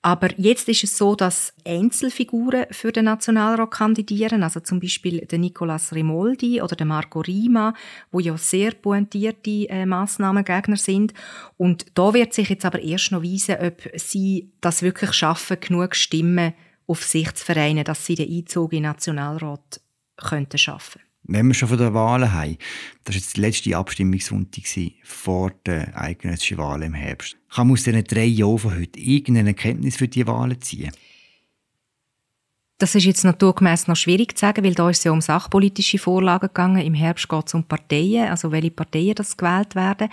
Aber 0.02 0.30
jetzt 0.38 0.70
ist 0.70 0.86
es 0.86 0.98
so, 0.98 1.16
dass 1.16 1.54
Einzelfiguren 1.66 2.68
für 2.72 2.94
den 2.94 3.06
Nationalrat 3.06 3.72
kandidieren, 3.72 4.42
also 4.44 4.62
zum 4.62 4.80
Beispiel 4.80 5.26
der 5.26 5.40
Nicolas 5.40 5.94
Rimoldi 5.94 6.62
oder 6.62 6.78
der 6.78 6.86
Marco 6.86 7.20
Rima, 7.20 7.74
wo 8.12 8.22
ja 8.22 8.38
sehr 8.38 8.72
pointierte 8.72 9.68
äh, 9.68 9.86
Massnahmengegner 9.86 10.78
sind. 10.78 11.14
Und 11.58 11.88
da 11.96 12.14
wird 12.14 12.34
sich 12.34 12.48
jetzt 12.48 12.64
aber 12.64 12.82
erst 12.82 13.12
noch 13.12 13.24
weisen, 13.24 13.58
ob 13.60 13.82
sie 13.96 14.52
das 14.62 14.82
wirklich 14.82 15.12
schaffen, 15.12 15.60
genug 15.60 15.96
Stimmen 15.96 16.54
auf 16.86 17.04
sich 17.04 17.34
zu 17.34 17.44
vereinen, 17.44 17.84
dass 17.84 18.06
sie 18.06 18.16
den 18.16 18.32
Einzug 18.32 18.72
in 18.72 18.84
den 18.84 18.92
Nationalrat 18.92 19.82
könnten 20.18 20.58
schaffen 20.58 21.02
Wenn 21.24 21.48
wir 21.48 21.54
schon 21.54 21.70
von 21.70 21.78
den 21.78 21.94
Wahlen 21.94 22.34
haben, 22.34 22.58
das 23.04 23.16
war 23.16 23.20
jetzt 23.20 23.38
der 23.38 23.42
letzte 23.42 23.78
Abstimmungssonntag 23.78 24.66
vor 25.04 25.52
den 25.66 25.94
eidgenössischen 25.94 26.58
Wahlen 26.58 26.84
im 26.84 26.94
Herbst. 26.94 27.38
Kann 27.50 27.68
man 27.68 27.74
aus 27.74 27.84
diesen 27.84 28.04
drei 28.04 28.26
Jahren 28.26 28.60
von 28.60 28.76
heute 28.76 29.00
irgendeine 29.00 29.50
Erkenntnis 29.50 29.98
für 29.98 30.08
die 30.08 30.28
Wahlen 30.28 30.62
ziehen? 30.62 30.92
Das 32.80 32.94
ist 32.94 33.06
jetzt 33.06 33.24
naturgemäß 33.24 33.88
noch 33.88 33.96
schwierig 33.96 34.38
zu 34.38 34.42
sagen, 34.42 34.64
weil 34.64 34.76
da 34.76 34.88
ist 34.88 35.00
es 35.00 35.06
ja 35.06 35.12
um 35.12 35.20
sachpolitische 35.20 35.98
Vorlagen 35.98 36.46
gegangen. 36.46 36.86
Im 36.86 36.94
Herbst 36.94 37.28
geht 37.28 37.48
es 37.48 37.56
um 37.56 37.64
Parteien, 37.64 38.30
also 38.30 38.52
welche 38.52 38.70
Parteien 38.70 39.16
das 39.16 39.36
gewählt 39.36 39.74
werden. 39.74 40.10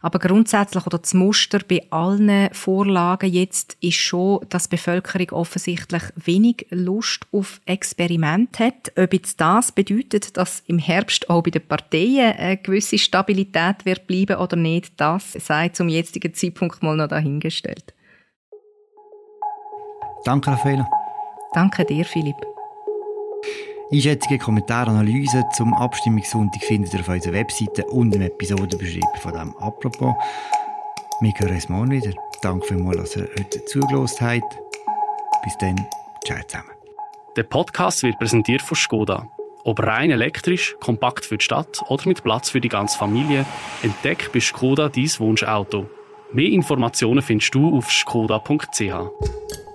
Aber 0.00 0.18
grundsätzlich 0.18 0.84
oder 0.84 0.98
das 0.98 1.14
Muster 1.14 1.60
bei 1.68 1.86
allen 1.90 2.52
Vorlagen 2.52 3.32
jetzt 3.32 3.76
ist 3.80 3.98
schon, 3.98 4.44
dass 4.48 4.68
die 4.68 4.74
Bevölkerung 4.74 5.30
offensichtlich 5.30 6.02
wenig 6.16 6.66
Lust 6.70 7.24
auf 7.30 7.60
Experiment 7.66 8.58
hat. 8.58 8.90
Ob 8.96 9.12
jetzt 9.12 9.40
das 9.40 9.70
bedeutet, 9.70 10.36
dass 10.36 10.64
im 10.66 10.80
Herbst 10.80 11.30
auch 11.30 11.44
bei 11.44 11.50
den 11.50 11.68
Parteien 11.68 12.36
eine 12.36 12.56
gewisse 12.56 12.98
Stabilität 12.98 13.84
wird 13.84 14.08
bleiben 14.08 14.38
oder 14.38 14.56
nicht, 14.56 14.92
das 14.96 15.34
sei 15.34 15.68
zum 15.68 15.88
jetzigen 15.88 16.34
Zeitpunkt 16.34 16.82
mal 16.82 16.96
noch 16.96 17.06
dahingestellt. 17.06 17.94
Danke, 20.24 20.50
Raffaella. 20.50 20.97
Danke 21.54 21.84
dir, 21.84 22.04
Philipp. 22.04 22.36
Einschätzungen, 23.90 24.38
Kommentare, 24.38 24.90
Analysen 24.90 25.44
zum 25.56 25.72
Abstimmungssonntag 25.72 26.62
findet 26.62 26.92
ihr 26.92 27.00
auf 27.00 27.08
unserer 27.08 27.32
Webseite 27.32 27.86
und 27.86 28.14
im 28.14 28.20
Episodenbeschrieb 28.20 29.04
von 29.20 29.32
dem 29.32 29.56
«Apropos». 29.56 30.14
Wir 31.20 31.32
hören 31.38 31.54
uns 31.54 31.68
morgen 31.68 31.90
wieder. 31.90 32.12
Danke 32.42 32.66
vielmals, 32.66 32.98
dass 32.98 33.16
ihr 33.16 33.28
heute 33.38 33.64
zugelassen 33.64 34.26
habt. 34.26 34.58
Bis 35.42 35.56
dann, 35.58 35.86
ciao 36.24 36.38
zusammen. 36.46 36.70
Der 37.36 37.44
Podcast 37.44 38.02
wird 38.02 38.18
präsentiert 38.18 38.60
von 38.60 38.76
Skoda. 38.76 39.28
Ob 39.64 39.82
rein 39.82 40.10
elektrisch, 40.10 40.76
kompakt 40.80 41.24
für 41.24 41.38
die 41.38 41.44
Stadt 41.44 41.82
oder 41.88 42.06
mit 42.06 42.22
Platz 42.22 42.50
für 42.50 42.60
die 42.60 42.68
ganze 42.68 42.98
Familie, 42.98 43.46
entdeck 43.82 44.30
bei 44.32 44.40
Skoda 44.40 44.88
dein 44.88 45.10
Wunschauto. 45.18 45.88
Mehr 46.32 46.50
Informationen 46.50 47.22
findest 47.22 47.54
du 47.54 47.76
auf 47.76 47.90
skoda.ch. 47.90 49.67